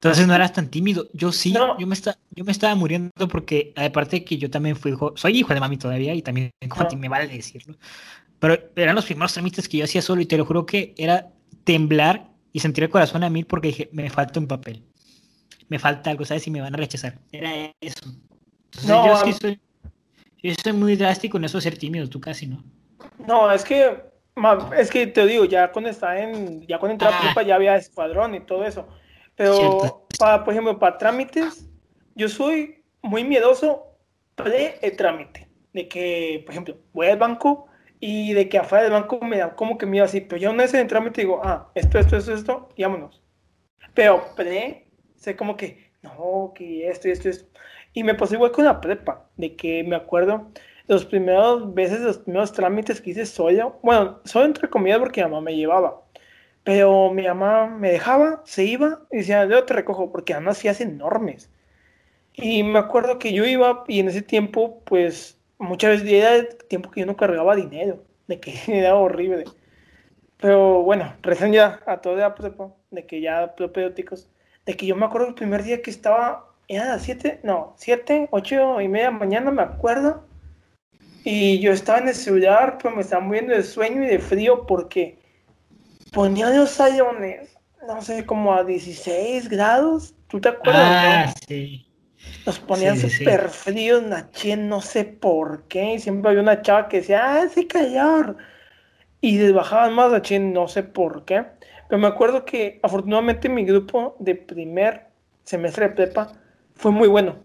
[0.00, 1.06] Entonces no eras tan tímido.
[1.12, 1.78] Yo sí, No.
[1.78, 5.12] yo, me está, yo me estaba muriendo porque, aparte de que yo también fui hijo,
[5.16, 6.96] soy hijo de mami todavía y también No.
[6.98, 7.76] me vale decirlo.
[8.38, 11.30] Pero eran los primeros trámites que yo hacía solo y te lo juro que era
[11.64, 14.82] temblar y sentir el corazón a mil porque dije, me falta un papel.
[15.68, 16.42] Me falta algo, ¿sabes?
[16.42, 17.18] Si me van a rechazar.
[17.32, 17.50] Era
[17.80, 18.00] eso.
[18.64, 19.60] Entonces No, yo sí mí- soy,
[20.42, 22.62] yo soy muy drástico en eso de ser tímido, tú casi no.
[23.26, 23.96] No, es que,
[24.76, 27.20] es que te digo, ya cuando está en, ya cuando entré a Ah.
[27.22, 28.86] prepa ya había escuadrón y todo eso.
[29.34, 30.06] Pero, Cierto.
[30.18, 31.66] para, por ejemplo, para trámites,
[32.14, 33.84] yo soy muy miedoso
[34.34, 35.48] pre el trámite.
[35.72, 37.66] De que, por ejemplo, voy al banco
[38.04, 40.20] y de que afuera del banco me da como que miedo así.
[40.20, 43.22] Pero yo una vez en el trámite digo, ah, esto, esto, esto, esto, y vámonos.
[43.94, 47.46] Pero pre, sé como que, no, que esto esto, esto.
[47.92, 50.50] Y me pasó igual con la prepa, de que me acuerdo
[50.88, 55.30] los primeros veces, los primeros trámites que hice solo, bueno, solo entre comillas porque mi
[55.30, 56.02] mamá me llevaba,
[56.64, 60.80] pero mi mamá me dejaba, se iba y decía, yo te recojo, porque además hacías
[60.80, 61.50] enormes.
[62.34, 66.48] Y me acuerdo que yo iba y en ese tiempo, pues, muchas veces era el
[66.68, 69.44] tiempo que yo no cargaba dinero, de que era horrible.
[70.38, 74.28] Pero bueno, recién ya a todo de prepa, de que ya propedéuticos,
[74.66, 77.74] de que yo me acuerdo el primer día que estaba, era a las 7, no,
[77.76, 80.26] 7, 8 y media de la mañana, me acuerdo.
[81.24, 84.66] Y yo estaba en el celular, pero me estaba muriendo de sueño y de frío
[84.66, 85.18] porque
[86.12, 87.56] ponía los salones,
[87.86, 90.14] no sé, como a 16 grados.
[90.26, 90.82] ¿Tú te acuerdas?
[90.84, 91.86] Ah, sí.
[92.44, 93.16] Los ponían Sí, sí, sí.
[93.18, 95.94] súper fríos, Naché, no sé por qué.
[95.94, 98.36] Y siempre había una chava que decía, ¡ah, ese calor!
[99.20, 101.44] Y les bajaban más, Naché, no sé por qué.
[101.88, 105.06] Pero me acuerdo que afortunadamente mi grupo de primer
[105.44, 106.32] semestre de prepa
[106.74, 107.36] fue muy bueno.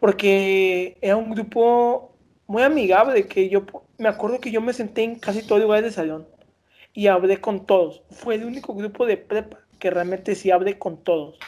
[0.00, 2.16] Porque era un grupo
[2.46, 3.26] muy amigable.
[3.26, 3.66] Que yo
[3.98, 6.28] me acuerdo que yo me senté en casi todos los lugares del salón.
[6.94, 8.02] Y hablé con todos.
[8.10, 11.38] Fue el único grupo de prepa que realmente sí hablé con todos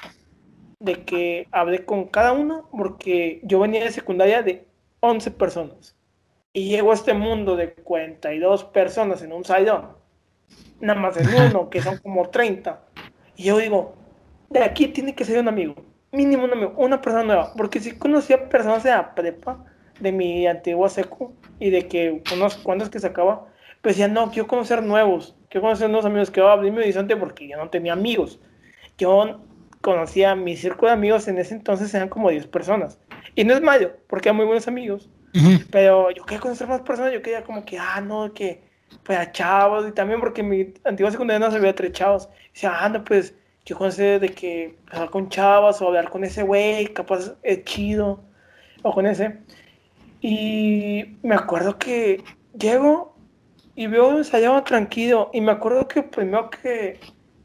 [0.80, 4.66] de que hablé con cada uno porque yo venía de secundaria de
[5.00, 5.94] 11 personas
[6.52, 9.90] y llego a este mundo de 42 personas en un salón,
[10.80, 12.80] nada más en uno, que son como 30.
[13.36, 13.94] Y yo digo,
[14.48, 15.76] de aquí tiene que ser un amigo,
[16.10, 19.64] mínimo un amigo, una persona nueva, porque si conocía personas de la prepa,
[20.00, 23.46] de mi antigua secu, y de que unos cuantos que sacaba,
[23.82, 26.78] pues decía, no, quiero conocer nuevos, quiero conocer nuevos amigos, que va a abrir mi
[26.78, 28.40] horizonte porque yo no tenía amigos.
[28.98, 29.40] Yo
[29.80, 32.98] conocía mi círculo de amigos en ese entonces eran como 10 personas.
[33.34, 35.08] Y no es malo, porque eran muy buenos amigos.
[35.34, 35.64] Ujú.
[35.70, 38.62] Pero yo quería conocer más personas, yo quería como que, ah, no, que,
[39.04, 42.28] pues a chavos, y también porque en mi antigua secundaria no se veía tres chavos.
[42.50, 46.24] Y decía, ah, no, pues yo conocer de que hablar con chavas o hablar con
[46.24, 48.22] ese güey, capaz es chido,
[48.82, 49.38] o con ese.
[50.20, 52.22] Y me acuerdo que
[52.58, 53.14] llego
[53.76, 56.98] y veo un ensayo tranquilo, y me acuerdo que lo primero que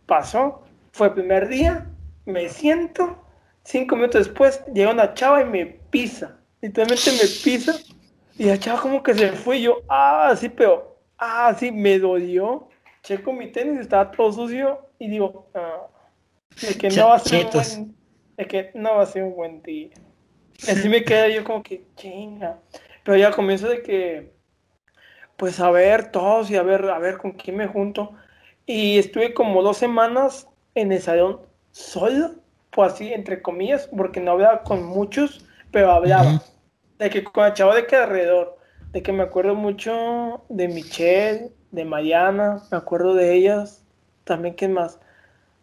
[0.06, 1.88] pasó fue el primer día,
[2.26, 3.18] me siento,
[3.64, 7.76] cinco minutos después llega una chava y me pisa, literalmente me pisa,
[8.38, 12.00] y la chava como que se fue, y yo, ah, sí, pero, ah, sí, me
[12.00, 12.68] dolió,
[13.04, 15.88] checo mi tenis, estaba todo sucio, y digo, ah,
[16.62, 17.96] de que no va a ser un buen,
[18.38, 19.92] de que no va a ser un buen día.
[20.66, 22.60] Y así me quedé yo como que, chinga,
[23.04, 24.34] pero ya comienzo de que,
[25.38, 28.14] pues a ver todos y a ver, a ver con quién me junto,
[28.66, 31.42] y estuve como dos semanas en el salón
[31.76, 32.36] solo,
[32.72, 36.36] pues así, entre comillas, porque no hablaba con muchos, pero hablaba.
[36.36, 36.42] Ujú.
[36.98, 38.58] De que con la chava de que alrededor,
[38.94, 43.84] de que me acuerdo mucho de Michelle, de Mariana, me acuerdo de ellas,
[44.24, 45.00] también, ¿quién más?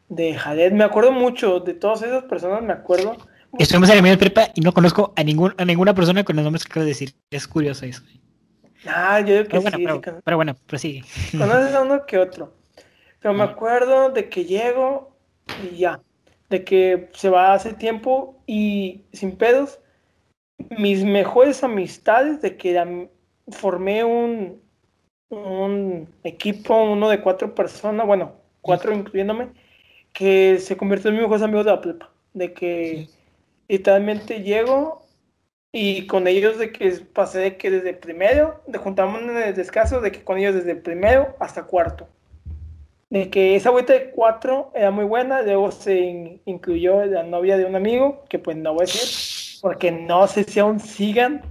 [0.09, 3.17] De Jared, me acuerdo mucho de todas esas personas, me acuerdo.
[3.59, 6.45] Estuvimos en la misma prepa y no conozco a, ningún, a ninguna persona con los
[6.45, 7.15] nombres que de decir.
[7.31, 8.03] Es curioso eso.
[8.87, 11.05] Ah, yo digo que Pero bueno, sí, pero, sí, con- pero bueno, prosigue.
[11.39, 12.53] conoces a uno que otro.
[13.21, 15.12] Pero me acuerdo de que llego
[15.63, 16.01] y ya,
[16.51, 19.81] de que se va hace tiempo y sin pedos,
[20.71, 23.09] mis mejores amistades, de que
[23.49, 24.61] formé un,
[25.31, 29.49] un equipo, uno de cuatro personas, bueno, cuatro incluyéndome,
[30.13, 32.11] que se convirtió en mi mejor amigo de la prepa.
[32.35, 33.09] De que
[33.69, 35.03] literalmente llego
[35.73, 40.01] y con ellos de que pasé de que desde primero, de juntamos en el descanso,
[40.01, 42.09] de que con ellos desde primero hasta cuarto.
[43.13, 47.67] De que esa vuelta de cuatro era muy buena, luego se incluyó la novia de
[47.67, 51.43] un amigo, que pues no voy a decir, porque no sé si aún sigan,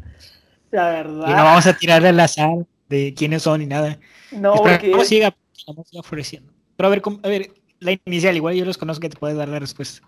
[0.72, 1.28] la verdad.
[1.28, 3.99] Y no vamos a tirar al azar de quiénes son ni nada.
[4.32, 4.91] No, porque...
[5.05, 6.51] siga, siga floreciendo.
[6.76, 9.47] Pero a ver, a ver, la inicial, igual yo los conozco que te puedes dar
[9.47, 10.01] la respuesta.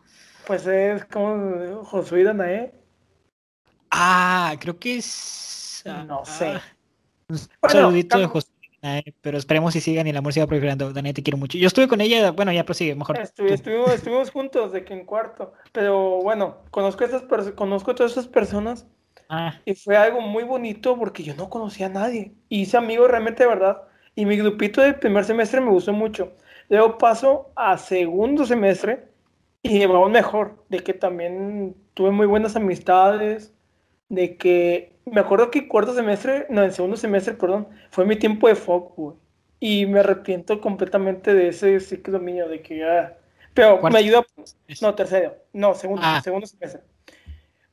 [0.47, 2.73] Pues es como Josué Danae.
[3.91, 5.83] Ah, creo que es.
[6.07, 6.59] No ah, sé.
[7.29, 8.52] un saludito de Josué
[8.83, 10.91] Danae, pero esperemos si sigan y el amor siga proliferando.
[10.91, 11.57] Danae, te quiero mucho.
[11.57, 13.17] Yo estuve con ella, bueno, ya prosigue, mejor.
[13.19, 15.53] estuvimos, estuvimos juntos de que en cuarto.
[15.71, 17.23] Pero bueno, conozco a, esas
[17.55, 18.85] conozco a todas esas personas.
[19.29, 19.53] Ah.
[19.63, 22.33] Y fue algo muy bonito porque yo no conocía a nadie.
[22.49, 23.83] Y hice amigos realmente de verdad.
[24.15, 26.33] Y mi grupito del primer semestre me gustó mucho.
[26.67, 29.07] Luego paso a segundo semestre
[29.61, 33.53] y llevamos mejor, de que también tuve muy buenas amistades,
[34.13, 38.47] de que me acuerdo que cuarto semestre, no, en segundo semestre, perdón, fue mi tiempo
[38.47, 38.93] de folk,
[39.59, 43.17] Y me arrepiento completamente de ese ciclo mío, de que ya...
[43.53, 44.25] Pero me ayuda...
[44.81, 45.35] No, tercero.
[45.53, 46.21] No, segundo, ah.
[46.23, 46.81] segundo semestre.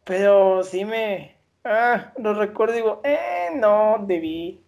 [0.04, 1.36] Pero sí me...
[1.64, 4.62] Ah, lo recuerdo y digo, eh, no, debí.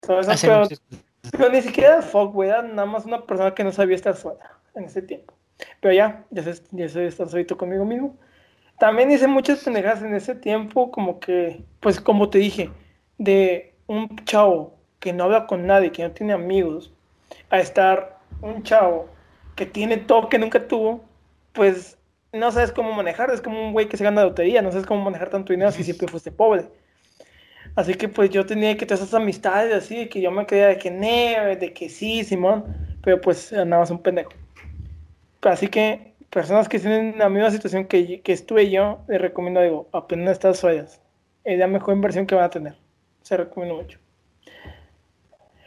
[0.00, 4.58] Pero ni siquiera folk, güey, era nada más una persona que no sabía estar sola
[4.74, 5.34] en ese tiempo.
[5.80, 8.16] Pero ya, ya sé, ya sé estar solito conmigo mismo.
[8.82, 12.68] También hice muchas pendejadas en ese tiempo, como que, pues como te dije,
[13.16, 16.92] de un chavo que no habla con nadie, que no tiene amigos,
[17.48, 19.08] a estar un chavo
[19.54, 21.00] que tiene todo que nunca tuvo,
[21.52, 21.96] pues
[22.32, 23.30] no sabes cómo manejar.
[23.30, 25.84] Es como un güey que se gana lotería, no sabes cómo manejar tanto dinero si
[25.84, 26.64] siempre fuiste pobre.
[27.76, 30.66] Así que pues yo tenía que tener esas amistades así, de que yo me creía
[30.66, 32.64] de que neve, de que sí, Simón,
[33.04, 34.32] pero pues andabas un pendejo.
[35.42, 39.88] Así que personas que tienen la misma situación que, que estuve yo, les recomiendo, digo,
[39.92, 41.00] aprender estas fallas.
[41.44, 42.74] Es la mejor inversión que van a tener.
[43.20, 43.98] Se recomiendo mucho.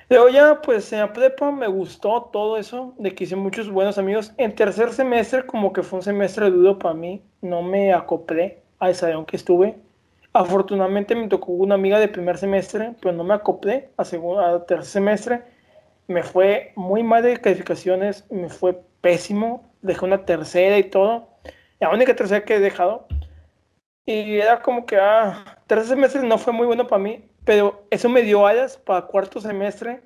[0.09, 3.97] Luego ya, pues en la prepa me gustó todo eso, de que hice muchos buenos
[3.97, 4.33] amigos.
[4.37, 8.89] En tercer semestre, como que fue un semestre duro para mí, no me acoplé a
[8.89, 9.75] esa que estuve
[10.35, 14.65] Afortunadamente me tocó una amiga de primer semestre, pero no me acoplé a, segundo, a
[14.65, 15.41] tercer semestre.
[16.07, 19.63] Me fue muy mal de calificaciones, me fue pésimo.
[19.85, 21.29] Dejé una tercera y todo.
[21.79, 23.07] La única tercera que he dejado.
[24.05, 28.07] Y era como que, ah, tercer semestre no fue muy bueno para mí, pero eso
[28.09, 30.01] me dio alas para cuarto semestre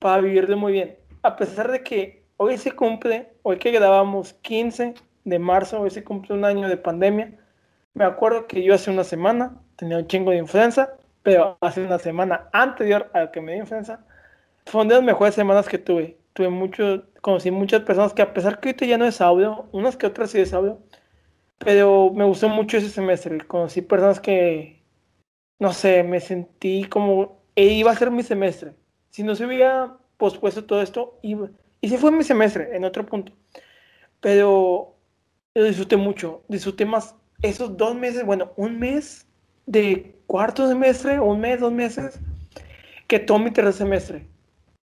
[0.00, 0.98] para vivir de muy bien.
[1.22, 6.02] A pesar de que hoy se cumple, hoy que grabamos 15 de marzo, hoy se
[6.04, 7.38] cumple un año de pandemia
[7.94, 11.98] me acuerdo que yo hace una semana tenía un chingo de influenza, pero hace una
[11.98, 14.04] semana anterior a que me dio influenza,
[14.66, 16.18] fue una de las mejores semanas que tuve.
[16.32, 19.96] Tuve mucho, conocí muchas personas que a pesar que ahorita ya no es audio, unas
[19.96, 20.78] que otras sí es audio,
[21.56, 23.38] pero me gustó mucho ese semestre.
[23.46, 24.82] Conocí personas que,
[25.58, 28.74] no sé, me sentí como, iba a ser mi semestre.
[29.08, 31.48] Si no se hubiera pospuesto todo esto, iba.
[31.80, 33.32] Y sí fue mi semestre, en otro punto.
[34.20, 34.94] Pero
[35.54, 39.26] lo disfruté mucho, disfruté más esos dos meses, bueno, un mes
[39.64, 42.20] de cuarto semestre, un mes, dos meses,
[43.08, 44.26] que todo mi tercer semestre.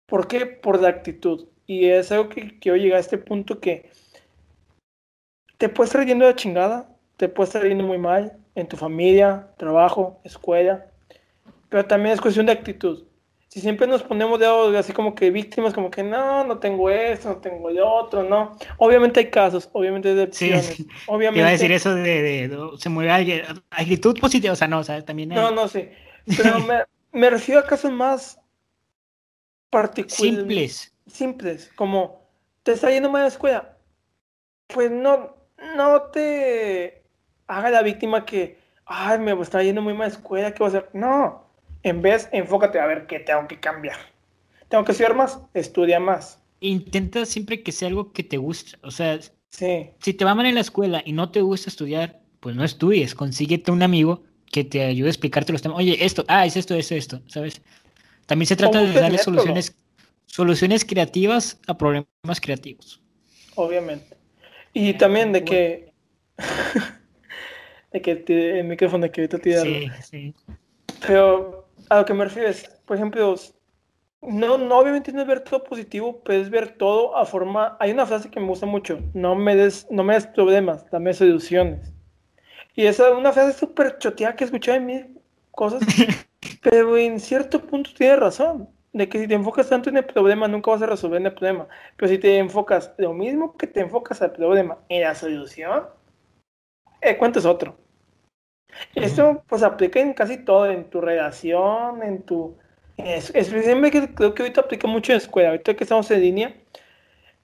[0.04, 0.44] ¿Por qué?
[0.44, 1.48] Por la actitud.
[1.68, 3.88] Y es algo que quiero llegar a este punto que
[5.56, 9.48] te puedes estar yendo de chingada, te puedes estar yendo muy mal en tu familia,
[9.56, 10.86] trabajo, escuela,
[11.68, 13.08] pero también es cuestión de actitud
[13.48, 17.30] si siempre nos ponemos de así como que víctimas, como que no, no tengo esto,
[17.30, 18.56] no tengo el otro, no.
[18.76, 20.66] Obviamente hay casos, obviamente hay decepciones.
[20.66, 21.40] Sí, Obviamente.
[21.40, 24.84] Iba a decir eso de, de, se mueve alguien, actitud positiva, o sea, no, o
[24.84, 25.88] sea, también No, no, sí.
[26.36, 28.38] Pero me, me, refiero a casos más
[29.70, 30.36] particulares.
[30.36, 30.94] Simples.
[31.08, 32.22] Simples, como,
[32.62, 33.76] ¿te está yendo mal a la escuela?
[34.68, 35.34] Pues no,
[35.76, 37.02] no te
[37.46, 40.66] haga la víctima que, ay, me está yendo muy mal a la escuela, ¿qué voy
[40.66, 40.90] a hacer?
[40.92, 41.48] No
[41.82, 43.96] en vez, enfócate a ver qué tengo que cambiar.
[44.68, 46.40] Tengo que estudiar más, estudia más.
[46.60, 48.76] Intenta siempre que sea algo que te guste.
[48.82, 49.18] O sea,
[49.50, 53.14] si te va mal en la escuela y no te gusta estudiar, pues no estudies.
[53.14, 55.78] Consíguete un amigo que te ayude a explicarte los temas.
[55.78, 57.62] Oye, esto, ah, es esto, es esto, ¿sabes?
[58.26, 59.74] También se trata de darle soluciones,
[60.28, 63.02] soluciones creativas a problemas creativos.
[63.56, 64.16] Obviamente.
[64.72, 65.92] Y también de que.
[67.92, 70.34] de que el micrófono de que ahorita te Sí, sí.
[71.06, 73.34] Pero a lo que me refiero es, por ejemplo,
[74.22, 77.76] no, no obviamente no es ver todo positivo, pero es ver todo a forma...
[77.80, 81.14] Hay una frase que me gusta mucho, no me des, no me des problemas, dame
[81.14, 81.92] soluciones.
[82.74, 85.04] Y esa es una frase súper choteada que he escuchado en mis
[85.52, 85.80] cosas,
[86.62, 88.68] pero en cierto punto tiene razón.
[88.92, 91.68] De que si te enfocas tanto en el problema, nunca vas a resolver el problema.
[91.96, 95.84] Pero si te enfocas, lo mismo que te enfocas al problema en la solución,
[97.00, 97.76] el cuento es otro.
[98.94, 102.56] Esto pues aplica en casi todo, en tu relación, en tu...
[102.96, 106.54] Especialmente que creo que ahorita aplica mucho en escuela, ahorita que estamos en línea,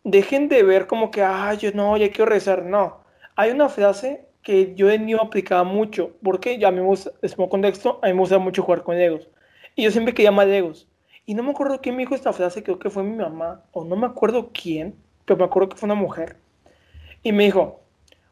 [0.03, 3.05] dejen de ver como que, ah, yo no, ya quiero rezar, no.
[3.37, 7.49] Hay una frase que yo he niño aplicaba mucho, porque ya me gusta, es como
[7.49, 9.29] contexto, a mí me gusta mucho jugar con Legos.
[9.77, 10.89] Y yo siempre quería más Legos.
[11.27, 13.85] Y no me acuerdo quién me dijo esta frase, creo que fue mi mamá, o
[13.85, 14.95] no me acuerdo quién,
[15.25, 16.37] pero me acuerdo que fue una mujer.
[17.23, 17.81] Y me dijo,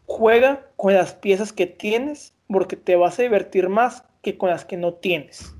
[0.06, 4.64] juega con las piezas que tienes porque te vas a divertir más que con las
[4.64, 5.54] que no tienes.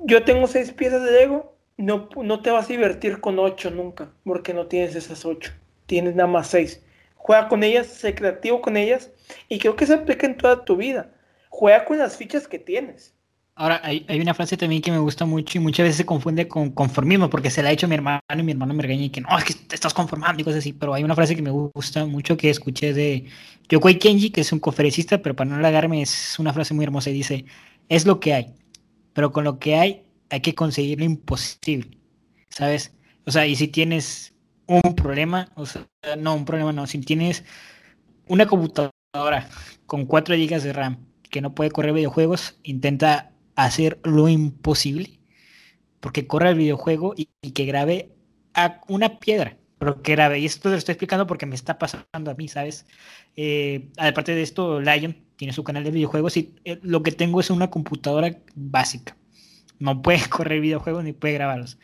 [0.00, 4.10] Yo tengo seis piezas de Lego, no, no te vas a divertir con ocho nunca,
[4.24, 5.52] porque no tienes esas ocho,
[5.86, 6.82] tienes nada más seis.
[7.14, 9.12] Juega con ellas, sé creativo con ellas,
[9.48, 11.12] y creo que se aplica en toda tu vida.
[11.48, 13.14] Juega con las fichas que tienes.
[13.60, 16.70] Ahora, hay, una frase también que me gusta mucho y muchas veces se confunde con
[16.70, 19.20] conformismo, porque se la ha hecho mi hermano y mi hermano me regaña y que
[19.20, 21.50] no, es que te estás conformando y cosas así, pero hay una frase que me
[21.50, 23.26] gusta mucho que escuché de
[23.68, 27.10] Yokoi Kenji, que es un conferencista, pero para no alargarme es una frase muy hermosa
[27.10, 27.44] y dice,
[27.90, 28.54] es lo que hay,
[29.12, 31.98] pero con lo que hay hay que conseguir lo imposible,
[32.48, 32.94] ¿sabes?
[33.26, 34.32] O sea, y si tienes
[34.68, 35.86] un problema, o sea,
[36.16, 37.44] no, un problema no, si tienes
[38.26, 39.50] una computadora
[39.84, 45.20] con 4 GB de RAM que no puede correr videojuegos, intenta hacer lo imposible
[46.00, 48.10] porque corra el videojuego y, que grabe
[48.54, 50.38] a una piedra, pero que grabe.
[50.38, 52.86] Y esto lo estoy explicando porque me está pasando a mí, ¿sabes?
[53.36, 57.40] Eh, aparte de esto, Lion tiene su canal de videojuegos y eh, lo que tengo
[57.40, 59.16] es una computadora básica.
[59.78, 61.78] No puede correr videojuegos ni puede grabarlos.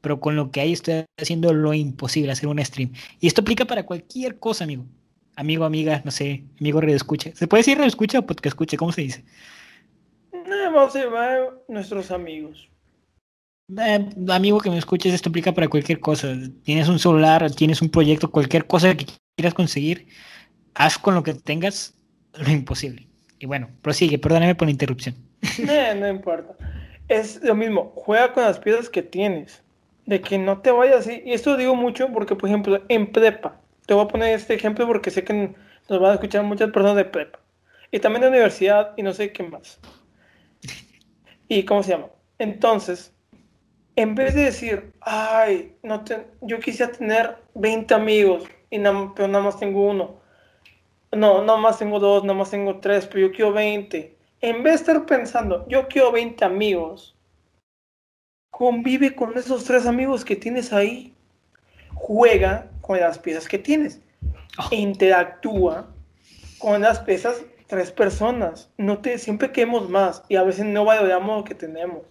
[0.00, 2.92] Pero con lo que hay estoy haciendo lo imposible, hacer un stream.
[3.20, 4.86] Y esto aplica para cualquier cosa, amigo.
[5.36, 7.30] Amigo, amiga, no sé, amigo red escucha.
[7.34, 8.76] ¿Se puede decir red escucha o podcast escucha?
[8.76, 9.24] ¿Cómo se dice?
[10.32, 12.68] Vamos a llevar nuestros amigos.
[13.76, 16.34] Eh, amigo que me escuches, esto aplica para cualquier cosa.
[16.62, 19.06] Tienes un celular, tienes un proyecto, cualquier cosa que
[19.36, 20.08] quieras conseguir,
[20.74, 21.94] haz con lo que tengas
[22.34, 23.06] lo imposible.
[23.38, 25.14] Y bueno, prosigue, perdóname por la interrupción.
[25.58, 26.56] No, no importa.
[27.08, 29.62] Es lo mismo, juega con las piezas que tienes.
[30.06, 31.22] De que no te vayas así.
[31.24, 34.86] Y esto digo mucho porque, por ejemplo, en prepa, te voy a poner este ejemplo
[34.86, 35.54] porque sé que
[35.88, 37.38] nos van a escuchar muchas personas de prepa.
[37.90, 39.78] Y también de universidad y no sé qué más.
[41.48, 42.08] ¿Y cómo se llama?
[42.38, 43.12] Entonces,
[43.96, 49.44] en vez de decir, ay, no te, yo quisiera tener 20 amigos, y pero nada
[49.44, 50.20] más tengo uno.
[51.10, 54.16] No, nada más tengo dos, nada más tengo tres, pero yo quiero 20.
[54.40, 57.16] En vez de estar pensando, yo quiero 20 amigos,
[58.50, 61.14] convive con esos tres amigos que tienes ahí.
[61.94, 64.00] Juega con las piezas que tienes.
[64.58, 64.68] Oh.
[64.74, 65.88] Interactúa
[66.58, 68.72] con las piezas tres personas.
[68.76, 72.02] No te, siempre queremos más y a veces no valoramos lo que tenemos.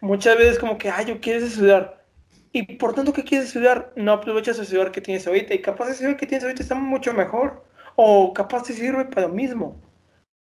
[0.00, 2.04] Muchas veces como que, ay, yo quiero estudiar.
[2.52, 5.54] Y por tanto que quieres estudiar, no aprovechas el estudiar que tienes ahorita.
[5.54, 7.64] Y capaz de estudiar que tienes ahorita está mucho mejor.
[7.94, 9.80] O capaz te sirve para lo mismo.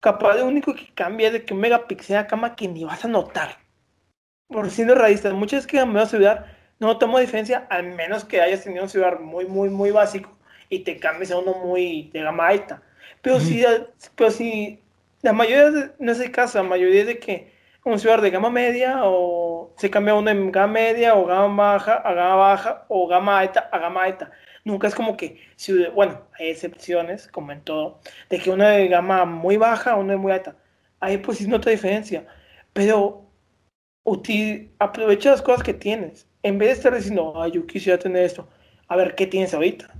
[0.00, 3.04] Capaz lo único que cambia es de que un megapíxel a cama que ni vas
[3.04, 3.58] a notar.
[4.48, 8.40] Por siendo realista, muchas veces que vas a estudiar, no tomo diferencia, al menos que
[8.40, 10.36] hayas tenido un estudiar muy, muy, muy básico
[10.68, 12.82] y te cambies a uno muy de gama alta.
[13.24, 13.64] Pero, si,
[14.14, 14.78] pero si
[15.22, 18.50] la mayoría, de, no es el caso, la mayoría de que un ciudad de gama
[18.50, 23.06] media o se cambia uno en gama media o gama baja a gama baja o
[23.06, 24.30] gama alta a gama alta.
[24.64, 25.40] Nunca es como que,
[25.94, 30.12] bueno, hay excepciones, como en todo, de que uno de gama muy baja o uno
[30.12, 30.56] de muy alta.
[31.00, 32.26] Ahí pues sí nota diferencia.
[32.74, 33.24] Pero
[34.78, 36.28] aprovecha las cosas que tienes.
[36.42, 38.48] En vez de estar diciendo, ay, yo quisiera tener esto,
[38.88, 39.94] a ver qué tienes ahorita.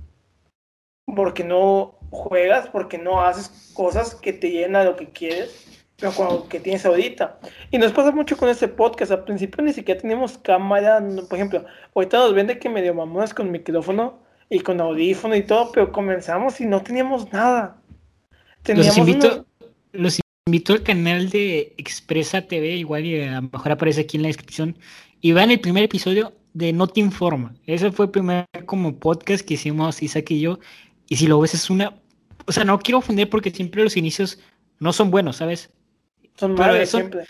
[1.15, 5.65] Porque no, juegas porque no haces cosas que te llenan a lo que quieres,
[5.97, 7.39] pero que tienes ahorita.
[7.71, 9.11] Y nos pasa mucho con este podcast.
[9.11, 11.03] Al principio ni siquiera tenemos cámara.
[11.29, 15.71] Por ejemplo, ahorita nos vende que medio mamás con micrófono y con audífono y todo,
[15.71, 17.81] pero comenzamos y no teníamos nada.
[18.67, 19.45] los invito,
[19.91, 24.23] los invito al canal de Expresa TV, igual y a lo mejor aparece aquí en
[24.23, 24.77] la descripción.
[25.21, 27.53] Y en el primer episodio de No Te Informa.
[27.65, 30.59] Ese fue el primer como podcast que hicimos Isaac y yo.
[31.07, 31.93] Y si lo ves es una
[32.47, 34.39] o sea, no quiero ofender porque siempre los inicios
[34.79, 35.71] no son buenos, ¿sabes?
[36.35, 37.25] Son malos siempre.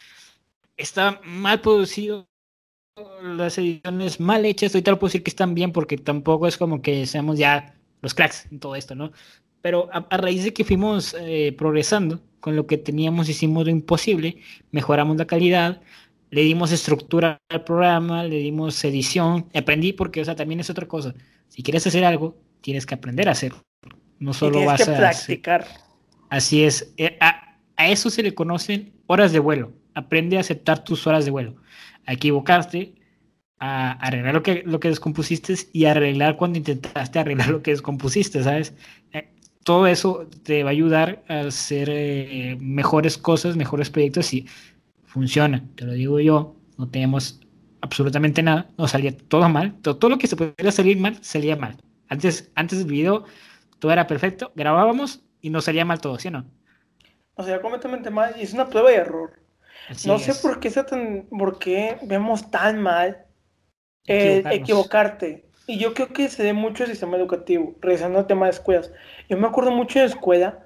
[0.77, 2.27] Está mal producido,
[3.21, 6.81] las ediciones mal hechas, ahorita lo puedo decir que están bien porque tampoco es como
[6.81, 9.11] que seamos ya los cracks en todo esto, ¿no?
[9.61, 14.37] Pero a, raíz de que fuimos eh, progresando con lo que teníamos, hicimos lo imposible,
[14.71, 15.81] mejoramos la calidad,
[16.29, 20.87] le dimos estructura al programa, le dimos edición, aprendí porque, o sea, también es otra
[20.87, 21.15] cosa.
[21.47, 22.35] Si quieres hacer algo,
[22.65, 23.63] tienes que aprender a hacerlo.
[24.17, 25.67] No solo vas a practicar.
[26.31, 26.91] Así es.
[26.97, 29.73] Eh, a, eso se le conocen horas de vuelo.
[29.93, 31.57] aprende a aceptar tus horas de vuelo,
[32.07, 32.95] a equivocarte,
[33.59, 38.43] a arreglar lo que, lo que descompusiste y arreglar cuando intentaste arreglar lo que descompusiste,
[38.43, 38.73] ¿sabes?
[39.13, 39.29] Eh,
[39.63, 44.47] todo eso te va a ayudar a hacer eh, mejores cosas, mejores proyectos y
[45.05, 47.39] funciona, te lo digo yo, no tenemos
[47.79, 51.55] absolutamente nada, no salía todo mal, todo, todo lo que se podía salir mal, salía
[51.55, 51.77] mal.
[52.09, 53.25] Antes, antes del video
[53.79, 56.45] todo era perfecto, grabábamos y nos salía mal todo, ¿sí o no?
[57.35, 59.39] O sea, completamente mal y es una prueba de error.
[60.05, 63.25] no sé por qué, tan, por qué vemos tan mal
[64.05, 65.45] equivocarte.
[65.67, 68.91] Y yo creo que se dé mucho el sistema educativo, regresando al tema de escuelas.
[69.29, 70.59] Yo me acuerdo mucho de escuela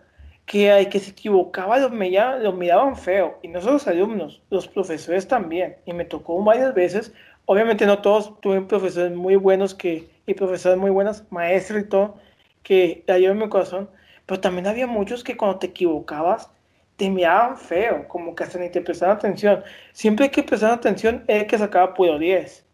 [0.45, 3.39] que hay que se equivocaba lo, lo miraban feo.
[3.41, 5.77] Y no solo los alumnos, los profesores también.
[5.85, 7.13] Y me tocó varias veces.
[7.45, 12.15] Obviamente no todos, tuve profesores muy buenos que, y profesores muy buenas, maestros y todo,
[12.63, 13.89] que la en mi corazón.
[14.25, 16.51] Pero también había muchos que cuando te equivocabas,
[16.97, 19.63] te miraban feo, como que hasta ni te prestaban atención.
[19.93, 22.65] Siempre hay que prestar atención el que sacaba puro 10.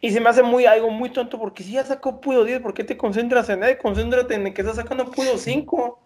[0.00, 2.74] Y se me hace muy algo muy tonto porque si ya sacó puro 10, ¿por
[2.74, 3.78] qué te concentras en él?
[3.78, 5.98] Concéntrate en el que está sacando puro 5.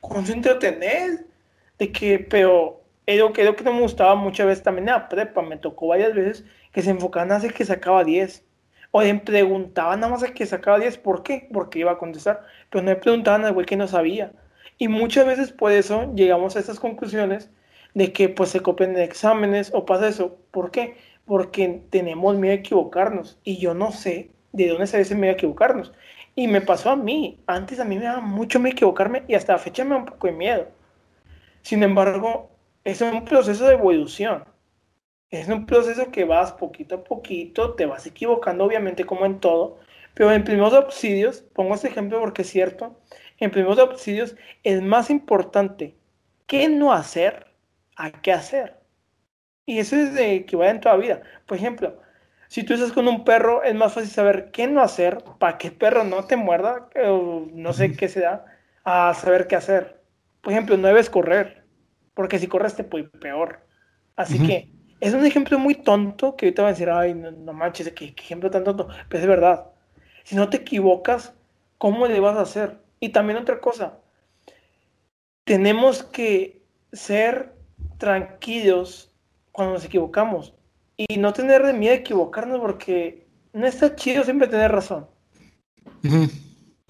[0.00, 1.26] Concéntrate en él.
[1.78, 5.42] De que, pero lo que, que no me gustaba muchas veces también en la prepa,
[5.42, 8.47] me tocó varias veces que se enfocaban a hacer que sacaba 10.
[8.90, 11.48] O le preguntaban nada más a que sacaba 10, ¿por qué?
[11.52, 12.42] Porque iba a contestar.
[12.70, 14.32] Pero no le preguntaban al güey que no sabía.
[14.78, 17.50] Y muchas veces por eso llegamos a estas conclusiones
[17.94, 20.38] de que pues se copian en exámenes o pasa eso.
[20.50, 20.96] ¿Por qué?
[21.26, 23.38] Porque tenemos miedo a equivocarnos.
[23.44, 25.92] Y yo no sé de dónde se ese miedo a equivocarnos.
[26.34, 27.40] Y me pasó a mí.
[27.46, 30.06] Antes a mí me daba mucho miedo equivocarme y hasta la fecha me da un
[30.06, 30.68] poco de miedo.
[31.62, 32.50] Sin embargo,
[32.84, 34.44] es un proceso de evolución.
[35.30, 39.78] Es un proceso que vas poquito a poquito, te vas equivocando obviamente como en todo,
[40.14, 42.98] pero en primeros auxilios, pongo este ejemplo porque es cierto,
[43.38, 45.96] en primeros auxilios es más importante
[46.46, 47.46] qué no hacer
[47.96, 48.78] a qué hacer.
[49.66, 51.22] Y eso es de que va en toda vida.
[51.46, 52.00] Por ejemplo,
[52.48, 55.68] si tú estás con un perro, es más fácil saber qué no hacer para que
[55.68, 58.46] el perro no te muerda, o no sé qué se da,
[58.84, 60.00] a saber qué hacer.
[60.40, 61.64] Por ejemplo, no debes correr,
[62.14, 63.60] porque si corres te puede peor.
[64.16, 67.92] Así que es un ejemplo muy tonto que ahorita van a decir, ay, no, manches,
[67.92, 68.88] ¿qué, qué ejemplo tan tonto.
[69.08, 69.66] Pero es verdad.
[70.24, 71.34] Si no te equivocas,
[71.78, 72.78] ¿cómo le vas a hacer?
[73.00, 73.98] Y también otra cosa,
[75.44, 77.54] tenemos que ser
[77.96, 79.14] tranquilos
[79.52, 80.54] cuando nos equivocamos
[80.96, 85.06] y no tener de miedo a equivocarnos porque no está chido siempre tener razón.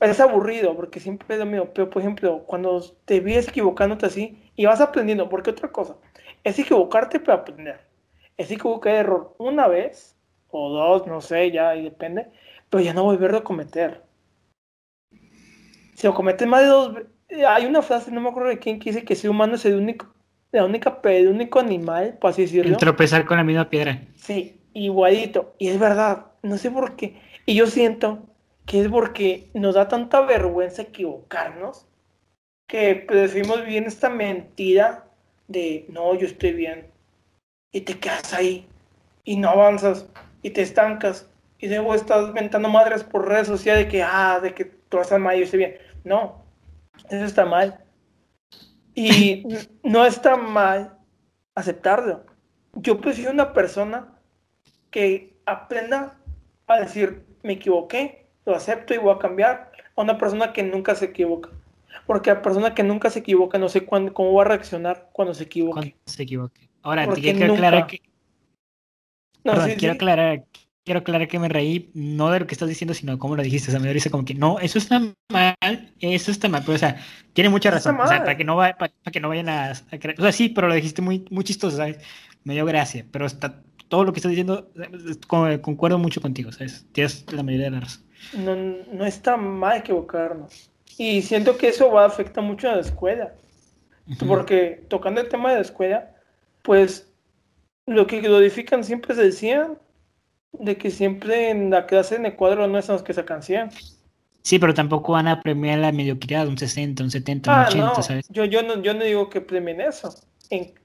[0.00, 1.70] Es aburrido porque siempre es lo mío.
[1.74, 5.96] Pero, por ejemplo, cuando te ves equivocándote así y vas aprendiendo, porque otra cosa,
[6.44, 7.87] es equivocarte para aprender.
[8.38, 10.16] Es equivocar error una vez
[10.50, 12.28] o dos, no sé, ya y depende,
[12.70, 14.08] pero ya no volverlo a cometer
[15.98, 16.96] si lo cometes más de dos
[17.48, 19.74] hay una frase, no me acuerdo de quién, que dice que ser humano es el
[19.74, 20.06] único,
[20.52, 22.70] la única, el único animal, por así decirlo.
[22.70, 24.00] El tropezar con la misma piedra.
[24.14, 25.56] Sí, igualito.
[25.58, 27.20] Y es verdad, no sé por qué.
[27.46, 28.20] Y yo siento
[28.64, 31.88] que es porque nos da tanta vergüenza equivocarnos
[32.68, 35.04] que preferimos vivir esta mentira
[35.48, 36.86] de no, yo estoy bien.
[37.72, 38.66] Y te quedas ahí
[39.24, 40.06] y no avanzas
[40.42, 41.28] y te estancas.
[41.58, 45.20] Y luego estás ventando madres por redes sociales de que, ah, de que tú estás
[45.20, 46.44] mal y yo estoy bien no,
[47.10, 47.84] eso está mal.
[48.94, 49.44] Y
[49.82, 50.98] no está mal
[51.54, 52.24] aceptarlo.
[52.74, 54.18] Yo prefiero una persona
[54.90, 56.18] que aprenda
[56.66, 60.94] a decir, me equivoqué, lo acepto y voy a cambiar, a una persona que nunca
[60.94, 61.50] se equivoca.
[62.06, 65.34] Porque la persona que nunca se equivoca, no sé cuándo, cómo va a reaccionar cuando
[65.34, 65.96] se equivoque.
[66.06, 66.67] se equivoque.
[66.82, 68.02] Ahora, quiero aclarar que...
[69.44, 70.44] No, quiero aclarar
[70.88, 73.42] quiero aclarar que me reí, no de lo que estás diciendo, sino de cómo lo
[73.42, 73.68] dijiste.
[73.68, 75.54] O sea, me dice como que no, eso está mal,
[76.00, 76.62] eso está mal.
[76.64, 76.96] Pero, o sea,
[77.34, 78.00] tiene mucha razón.
[78.00, 80.18] O sea, para que no, para, que no vayan a, creer.
[80.18, 81.98] O sea, sí, pero lo dijiste muy, muy chistoso, ¿sabes?
[82.44, 83.04] Me dio gracia.
[83.10, 84.70] Pero está, todo lo que estás diciendo,
[85.60, 86.86] concuerdo mucho contigo, ¿sabes?
[86.92, 88.04] Tienes la mayoría de la razón.
[88.32, 90.70] No, no está mal equivocarnos.
[90.96, 93.34] Y siento que eso va a afectar mucho a la escuela.
[94.26, 96.14] Porque tocando el tema de la escuela,
[96.68, 97.10] pues
[97.86, 99.78] lo que codifican siempre se decían
[100.52, 103.70] de que siempre en la clase en el cuadro no es los que sacan 100.
[104.42, 108.02] Sí, pero tampoco van a premiar la mediocridad, un 60, un 70, un 80, ah,
[108.02, 108.26] ¿sabes?
[108.28, 110.14] Yo, yo, no, yo no digo que premien eso,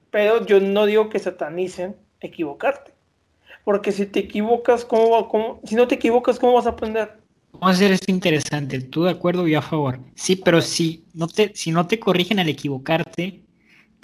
[0.08, 2.92] pero yo no digo que satanicen equivocarte.
[3.62, 7.12] Porque si te equivocas, ¿cómo, cómo, si no te equivocas, ¿cómo vas a aprender?
[7.52, 9.98] Vamos a hacer esto interesante, tú de acuerdo y a favor.
[10.14, 13.43] Sí, pero si no te, si no te corrigen al equivocarte,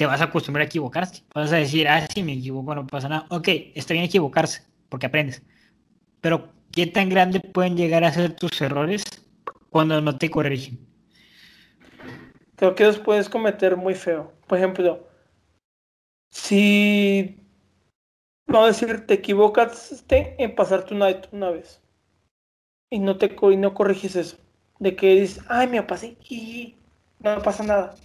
[0.00, 1.24] te vas a acostumbrar a equivocarte.
[1.34, 3.26] Vas a decir, ah, sí, me equivoco, no pasa nada.
[3.28, 5.42] Ok, está bien equivocarse, porque aprendes.
[6.22, 9.04] Pero, ¿qué tan grande pueden llegar a ser tus errores
[9.68, 10.78] cuando no te corrigen?
[12.56, 14.32] Creo que los puedes cometer muy feo.
[14.46, 15.06] Por ejemplo,
[16.30, 17.36] Si,
[18.46, 21.78] vamos a decir, te equivocaste en pasarte una, una vez
[22.88, 24.38] y no, te, y no corriges eso,
[24.78, 26.76] de que dices, ay, me pasé y
[27.18, 27.96] no pasa nada.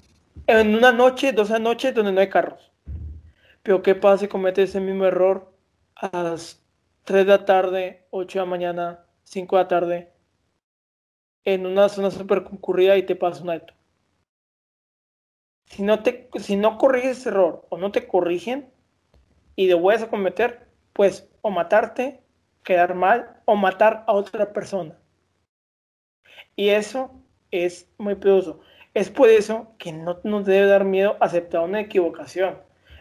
[0.47, 2.71] En una noche, dos noches donde no hay carros.
[3.63, 5.51] Pero ¿qué pasa si cometes ese mismo error
[5.95, 6.63] a las
[7.03, 10.13] 3 de la tarde, 8 de la mañana, 5 de la tarde,
[11.43, 13.73] en una zona súper concurrida y te pasa un alto?
[15.65, 18.71] Si no, te, si no corriges ese error o no te corrigen
[19.55, 22.21] y de vuelves a cometer, pues o matarte,
[22.63, 24.95] quedar mal o matar a otra persona.
[26.55, 27.11] Y eso
[27.51, 28.61] es muy peligroso.
[28.95, 32.57] Es por eso que no nos debe dar miedo aceptar una equivocación.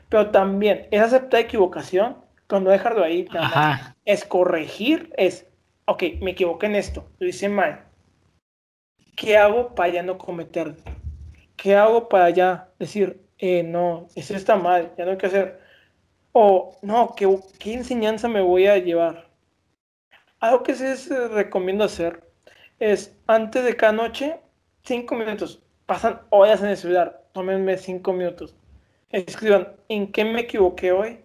[0.09, 2.17] Pero también es aceptar equivocación
[2.49, 3.27] cuando dejarlo ahí.
[4.05, 5.47] Es corregir, es,
[5.87, 7.85] ok, me equivoqué en esto, lo hice mal.
[9.17, 10.75] ¿Qué hago para ya no cometer?
[11.57, 15.61] ¿Qué hago para ya decir, eh, no, eso está mal, ya no hay que hacer?
[16.33, 19.29] O, no, ¿qué, qué enseñanza me voy a llevar?
[20.41, 22.29] Algo que se recomiendo hacer
[22.81, 24.41] es, antes de cada noche,
[24.83, 28.55] cinco minutos, pasan horas en el celular, tómenme cinco minutos.
[29.11, 31.21] Escriban en qué me equivoqué hoy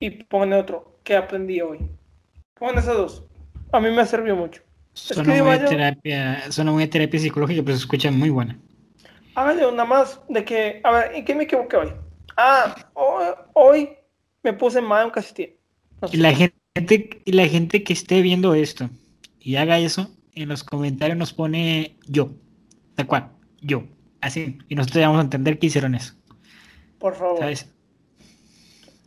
[0.00, 1.78] y pongan otro, qué aprendí hoy.
[2.58, 3.24] Pongan esas dos.
[3.72, 4.62] A mí me ha servido mucho.
[4.94, 8.58] Suena muy, terapia, suena muy terapia psicológica, pero se escucha muy buena.
[9.34, 11.92] Háganle una más de que, a ver, ¿en qué me equivoqué hoy?
[12.38, 12.74] Ah,
[13.52, 13.90] hoy,
[14.42, 15.52] me puse mal un castillo.
[16.12, 18.88] Y la gente, y la gente que esté viendo esto
[19.38, 22.30] y haga eso, en los comentarios nos pone yo.
[22.96, 23.30] ¿De cuál?
[23.60, 23.84] Yo.
[24.20, 24.58] Así.
[24.68, 26.14] Y nosotros vamos a entender que hicieron eso.
[26.98, 27.38] Por favor.
[27.38, 27.72] ¿Sabes?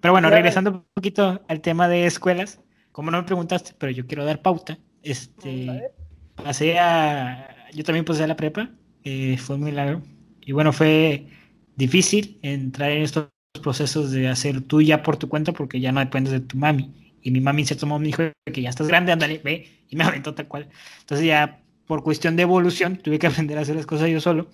[0.01, 2.61] Pero bueno, regresando un poquito al tema de escuelas,
[2.91, 4.77] como no me preguntaste, pero yo quiero dar pauta.
[5.03, 5.91] Este,
[6.35, 7.69] pasé a.
[7.73, 8.69] Yo también pasé a la prepa.
[9.03, 10.01] Eh, fue muy largo.
[10.41, 11.27] Y bueno, fue
[11.75, 13.27] difícil entrar en estos
[13.61, 16.93] procesos de hacer tú ya por tu cuenta porque ya no dependes de tu mami.
[17.21, 19.85] Y mi mami cierto modo me dijo que ya estás grande, ándale, ve.
[19.89, 20.69] Y me aventó tal cual.
[21.01, 24.47] Entonces ya por cuestión de evolución, tuve que aprender a hacer las cosas yo solo.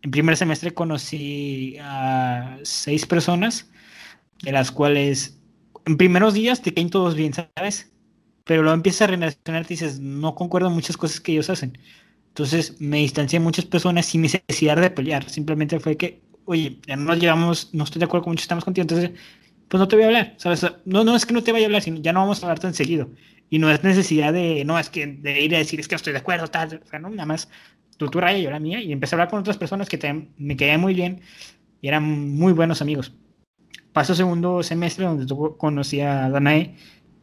[0.00, 3.70] En primer semestre conocí a seis personas,
[4.42, 5.38] de las cuales
[5.84, 7.92] en primeros días te caen todos bien, ¿sabes?
[8.44, 11.76] Pero luego empiezas a relacionarte y dices, no concuerdo en muchas cosas que ellos hacen.
[12.28, 15.28] Entonces me distancié de muchas personas sin necesidad de pelear.
[15.28, 18.64] Simplemente fue que, oye, ya no nos llevamos, no estoy de acuerdo con muchos temas
[18.64, 19.10] contigo, entonces,
[19.70, 20.66] pues no te voy a hablar, ¿sabes?
[20.84, 22.58] No, no es que no te vaya a hablar, sino ya no vamos a hablar
[22.58, 23.08] tan seguido.
[23.48, 26.12] Y no es necesidad de, no, es que de ir a decir, es que estoy
[26.12, 27.48] de acuerdo, tal, o sea, no, nada más
[27.96, 30.56] tú, tú raya, yo la mía, y empecé a hablar con otras personas que me
[30.56, 31.20] caían muy bien
[31.80, 33.12] y eran muy buenos amigos.
[33.92, 36.74] Pasó segundo semestre donde conocí a Danae,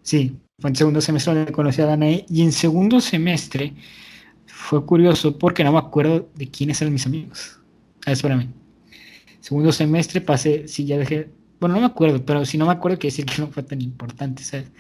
[0.02, 3.74] sí, fue en segundo semestre donde conocí a Danae, y en segundo semestre
[4.46, 7.60] fue curioso porque no me acuerdo de quiénes eran mis amigos.
[8.06, 8.54] Ah, espérame.
[9.42, 11.30] Segundo semestre pasé, sí, ya dejé,
[11.60, 13.82] bueno, no me acuerdo, pero si no me acuerdo, que decir que no fue tan
[13.82, 14.72] importante, ¿sabes?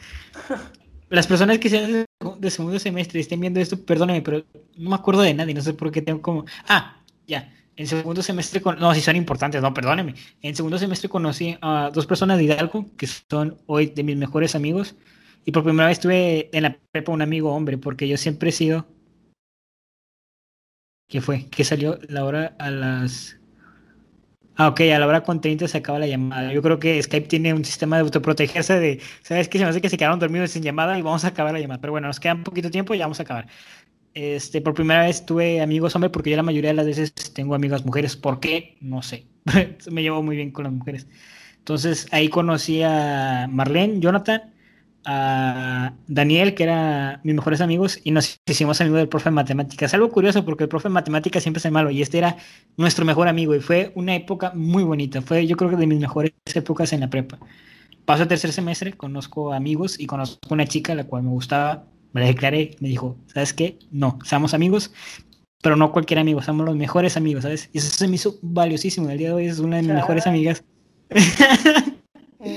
[1.09, 2.05] las personas que sean
[2.39, 4.43] de segundo semestre y estén viendo esto, perdóname, pero
[4.77, 6.45] no me acuerdo de nadie, no sé por qué tengo como...
[6.67, 8.79] Ah, ya, en segundo semestre, con...
[8.79, 10.15] no, si son importantes, no, perdóneme.
[10.41, 14.55] En segundo semestre conocí a dos personas de Hidalgo que son hoy de mis mejores
[14.55, 14.95] amigos.
[15.45, 18.51] Y por primera vez tuve en la prepa un amigo hombre, porque yo siempre he
[18.51, 18.87] sido...
[21.07, 21.45] ¿Qué fue?
[21.45, 23.37] Que salió la hora a las
[24.59, 26.51] Ah, ok, a la hora con 30 se acaba la llamada.
[26.51, 29.59] Yo creo que Skype tiene un sistema de autoprotegerse de, ¿sabes qué?
[29.59, 31.79] Se me hace que se quedaron dormidos sin llamada y vamos a acabar la llamada.
[31.79, 33.47] Pero bueno, nos queda un poquito tiempo y ya vamos a acabar.
[34.15, 37.53] Este, por primera vez tuve amigos hombres porque yo la mayoría de las veces tengo
[37.53, 38.15] amigas mujeres.
[38.15, 38.77] ¿Por qué?
[38.81, 39.27] No sé.
[39.91, 41.07] me llevo muy bien con las mujeres.
[41.59, 44.55] Entonces ahí conocí a Marlene, Jonathan,
[45.09, 49.93] a Daniel, que era mis mejores amigos, y nos hicimos amigos del profe de matemáticas.
[49.93, 52.35] Algo curioso porque el profe de matemáticas siempre es malo y este era
[52.75, 55.21] nuestro mejor amigo y fue una época muy bonita.
[55.21, 57.39] Fue yo creo que de mis mejores épocas en la prepa.
[58.03, 61.85] Paso el tercer semestre, conozco amigos y conozco una chica a la cual me gustaba,
[62.11, 63.79] me la declaré, me dijo, ¿sabes qué?
[63.91, 64.91] No, somos amigos,
[65.61, 67.69] pero no cualquier amigo, somos los mejores amigos, ¿sabes?
[67.71, 69.09] Y eso se me hizo valiosísimo.
[69.09, 70.65] El día de hoy es una de mis mejores amigas.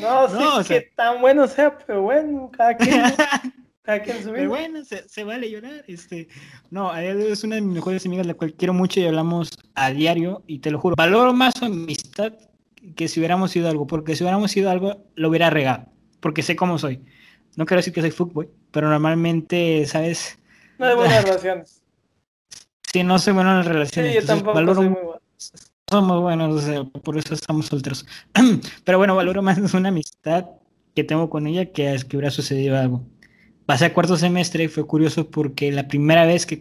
[0.01, 3.03] No, no sé qué tan bueno sea, pero bueno, cada quien.
[3.83, 5.85] cada quien su Pero bueno, se, vale llorar.
[5.87, 6.29] Este,
[6.71, 10.43] no, es una de mis mejores amigas, la cual quiero mucho y hablamos a diario.
[10.47, 12.35] Y te lo juro, valoro más su amistad
[12.97, 15.87] que si hubiéramos sido algo, porque si hubiéramos sido algo, lo hubiera regado,
[16.21, 17.03] porque sé cómo soy.
[17.57, 20.39] No quiero decir que soy fútbol, pero normalmente, ¿sabes?
[20.79, 21.83] No hay buenas relaciones.
[22.93, 24.13] Sí, no soy bueno en las relaciones.
[24.13, 25.21] Sí, yo tampoco soy muy bueno
[25.91, 26.65] somos buenos,
[27.03, 28.07] por eso estamos solteros.
[28.85, 30.47] Pero bueno, valoro más una amistad
[30.95, 33.05] que tengo con ella que es que hubiera sucedido algo.
[33.67, 36.59] Pasé a cuarto semestre y fue curioso porque la primera vez que,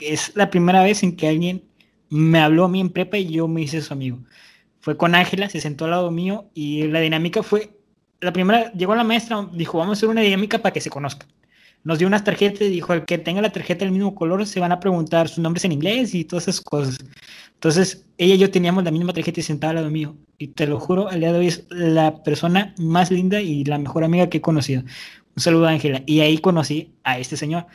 [0.00, 1.64] es la primera vez en que alguien
[2.10, 4.18] me habló a mí en prepa y yo me hice su amigo.
[4.80, 7.78] fue con Ángela, se sentó al lado mío y la dinámica fue,
[8.20, 11.28] la primera, llegó la maestra, dijo, vamos a hacer una dinámica para que se conozcan.
[11.84, 14.60] Nos dio unas tarjetas y dijo, el que tenga la tarjeta del mismo color se
[14.60, 16.98] van a preguntar sus nombres en inglés y todas esas cosas.
[17.54, 20.16] Entonces, ella y yo teníamos la misma tarjeta y sentada al lado mío.
[20.38, 23.78] Y te lo juro, al día de hoy es la persona más linda y la
[23.78, 24.82] mejor amiga que he conocido.
[25.36, 26.02] Un saludo a Ángela.
[26.06, 27.66] Y ahí conocí a este señor.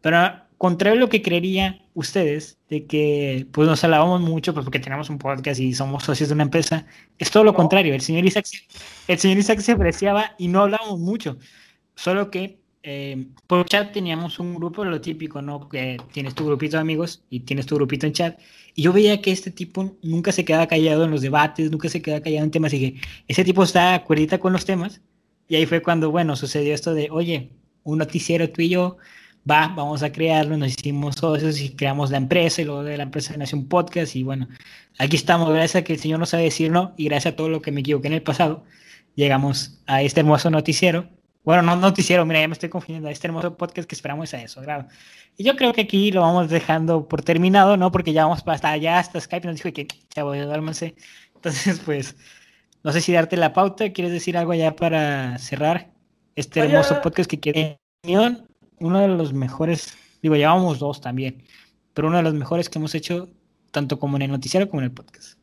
[0.00, 0.18] Pero
[0.58, 5.08] contrario a lo que creerían ustedes, de que pues nos alabamos mucho pues, porque tenemos
[5.08, 6.86] un podcast y somos socios de una empresa,
[7.18, 7.94] es todo lo contrario.
[7.94, 8.46] El señor, Isaac,
[9.06, 11.38] el señor Isaac se apreciaba y no hablábamos mucho.
[11.94, 12.58] Solo que
[12.90, 15.68] eh, por chat teníamos un grupo, lo típico, ¿no?
[15.68, 18.40] Que tienes tu grupito de amigos y tienes tu grupito en chat.
[18.74, 22.00] Y yo veía que este tipo nunca se quedaba callado en los debates, nunca se
[22.00, 22.72] quedaba callado en temas.
[22.72, 25.02] Y que ese tipo está acuerdita con los temas.
[25.48, 27.50] Y ahí fue cuando, bueno, sucedió esto de, oye,
[27.84, 28.96] un noticiero tú y yo,
[29.48, 33.02] va, vamos a crearlo, nos hicimos socios y creamos la empresa y luego de la
[33.04, 34.48] empresa nació un podcast y bueno,
[34.98, 37.48] aquí estamos, gracias a que el Señor no sabe decir no y gracias a todo
[37.50, 38.64] lo que me equivoqué en el pasado,
[39.14, 41.17] llegamos a este hermoso noticiero.
[41.48, 44.60] Bueno, no noticiero, mira, ya me estoy confundiendo, este hermoso podcast que esperamos a eso,
[44.60, 44.86] claro.
[45.34, 47.90] Y yo creo que aquí lo vamos dejando por terminado, ¿no?
[47.90, 50.94] Porque ya vamos hasta allá, hasta Skype nos dijo que chavo, duérmanse.
[51.34, 52.16] Entonces, pues,
[52.82, 55.90] no sé si darte la pauta, ¿quieres decir algo ya para cerrar
[56.36, 61.44] este hermoso podcast que quiere uno de los mejores, digo, llevamos dos también,
[61.94, 63.30] pero uno de los mejores que hemos hecho,
[63.70, 65.38] tanto como en el noticiero como en el podcast.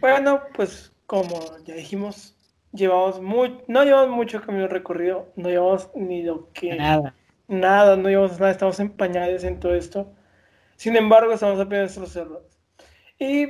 [0.00, 2.35] Bueno, pues como ya dijimos,
[2.76, 6.74] llevamos muy, no llevamos mucho camino recorrido, no llevamos ni lo que...
[6.74, 7.14] Nada.
[7.48, 10.12] Nada, no llevamos nada, estamos empañados en todo esto.
[10.76, 12.58] Sin embargo, estamos aprendiendo nuestros errores.
[13.18, 13.46] Y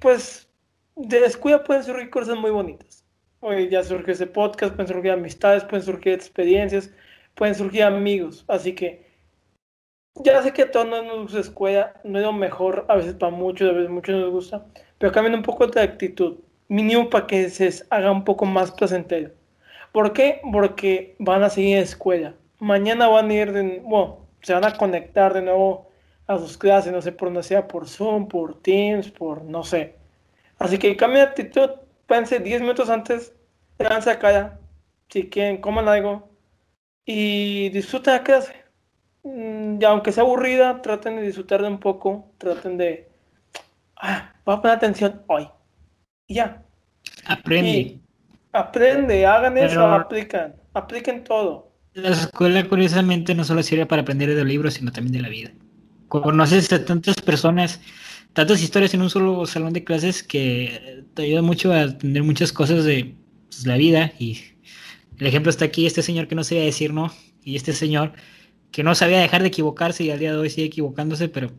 [0.00, 0.48] pues
[0.94, 3.04] de descuida pueden surgir cosas muy bonitas.
[3.40, 6.90] Hoy ya surgió ese podcast, pueden surgir amistades, pueden surgir experiencias,
[7.34, 8.44] pueden surgir amigos.
[8.48, 9.06] Así que
[10.24, 13.32] ya sé que a todos nos gusta escuela, no es lo mejor, a veces para
[13.32, 14.66] muchos, a veces muchos nos gusta,
[14.98, 19.30] pero cambien un poco de actitud, mínimo para que se haga un poco más placentero.
[19.92, 20.40] ¿Por qué?
[20.52, 22.34] Porque van a seguir en escuela.
[22.58, 25.90] Mañana van a ir, de, bueno, se van a conectar de nuevo
[26.26, 29.96] a sus clases, no sé por dónde sea, por Zoom, por Teams, por no sé.
[30.58, 31.70] Así que cambien de actitud,
[32.06, 33.34] pense 10 minutos antes,
[33.78, 34.58] danse a cara,
[35.08, 36.28] si quieren, coman algo,
[37.04, 38.54] y disfruten la clase.
[39.22, 43.08] Mm, y aunque sea aburrida, traten de disfrutar de un poco, traten de,
[43.96, 45.48] ah, voy a poner atención hoy.
[46.26, 46.62] Y ya.
[47.24, 48.00] Aprende.
[48.52, 51.72] aprende, hagan eso, aplican, apliquen todo.
[51.94, 55.28] La escuela, curiosamente, no solo sirve para aprender de los libros, sino también de la
[55.28, 55.50] vida.
[56.08, 57.80] Conoces a tantas personas,
[58.32, 62.52] tantas historias en un solo salón de clases que te ayuda mucho a aprender muchas
[62.52, 63.16] cosas de
[63.48, 64.40] pues, la vida y
[65.18, 67.12] el ejemplo está aquí, este señor que no sabía decir no,
[67.42, 68.12] y este señor
[68.70, 71.50] que no sabía dejar de equivocarse y al día de hoy sigue equivocándose, pero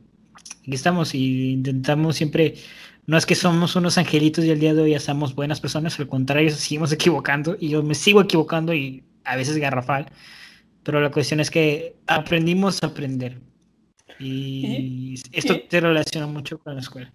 [0.61, 2.55] aquí estamos y intentamos siempre,
[3.07, 5.97] no es que somos unos angelitos y al día de hoy ya somos buenas personas,
[5.97, 10.07] al contrario, seguimos equivocando y yo me sigo equivocando y a veces garrafal,
[10.83, 13.39] pero la cuestión es que aprendimos a aprender
[14.19, 17.13] y, esto te relaciona mucho con la escuela.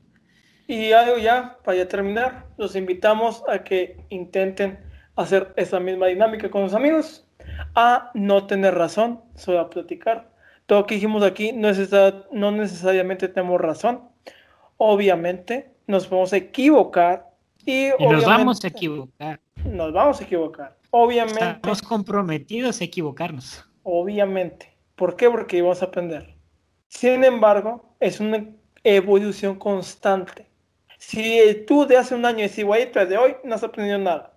[0.66, 4.78] Y algo ya, para ya terminar, los invitamos a que intenten
[5.16, 7.26] hacer esa misma dinámica con los amigos,
[7.74, 10.32] a no tener razón, solo a platicar.
[10.64, 11.90] Todo lo que dijimos aquí no, es,
[12.30, 14.08] no necesariamente tenemos razón.
[14.78, 17.30] Obviamente nos podemos equivocar
[17.66, 19.38] y, nos vamos a equivocar.
[19.64, 20.76] Nos vamos a equivocar.
[20.90, 21.44] Obviamente.
[21.44, 23.64] Estamos comprometidos a equivocarnos.
[23.82, 24.74] Obviamente.
[24.96, 25.30] ¿Por qué?
[25.30, 26.34] Porque vamos a aprender.
[26.88, 28.44] Sin embargo, es una
[28.82, 30.46] evolución constante.
[30.98, 34.32] Si tú de hace un año es igualito de hoy, no has aprendido nada.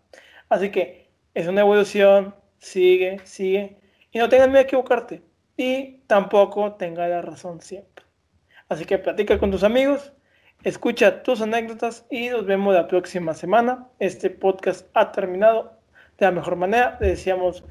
[0.50, 3.80] Así que es una evolución, sigue, sigue.
[4.12, 5.24] Y no tengas miedo a equivocarte.
[5.56, 8.06] Y tampoco tenga la razón siempre.
[8.68, 10.12] Así que platica con tus amigos,
[10.66, 13.88] escucha tus anécdotas y nos vemos la próxima semana.
[14.00, 15.80] Este podcast ha terminado
[16.18, 16.98] de la mejor manera.
[17.00, 17.64] Le deseamos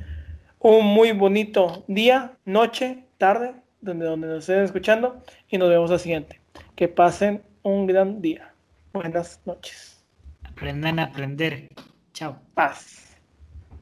[0.61, 5.21] un muy bonito día, noche, tarde, donde, donde nos estén escuchando.
[5.49, 6.41] Y nos vemos al siguiente.
[6.77, 8.55] Que pasen un gran día.
[8.93, 10.05] Buenas noches.
[10.45, 11.69] Aprendan a aprender.
[12.12, 12.39] Chao.
[12.55, 13.03] Paz.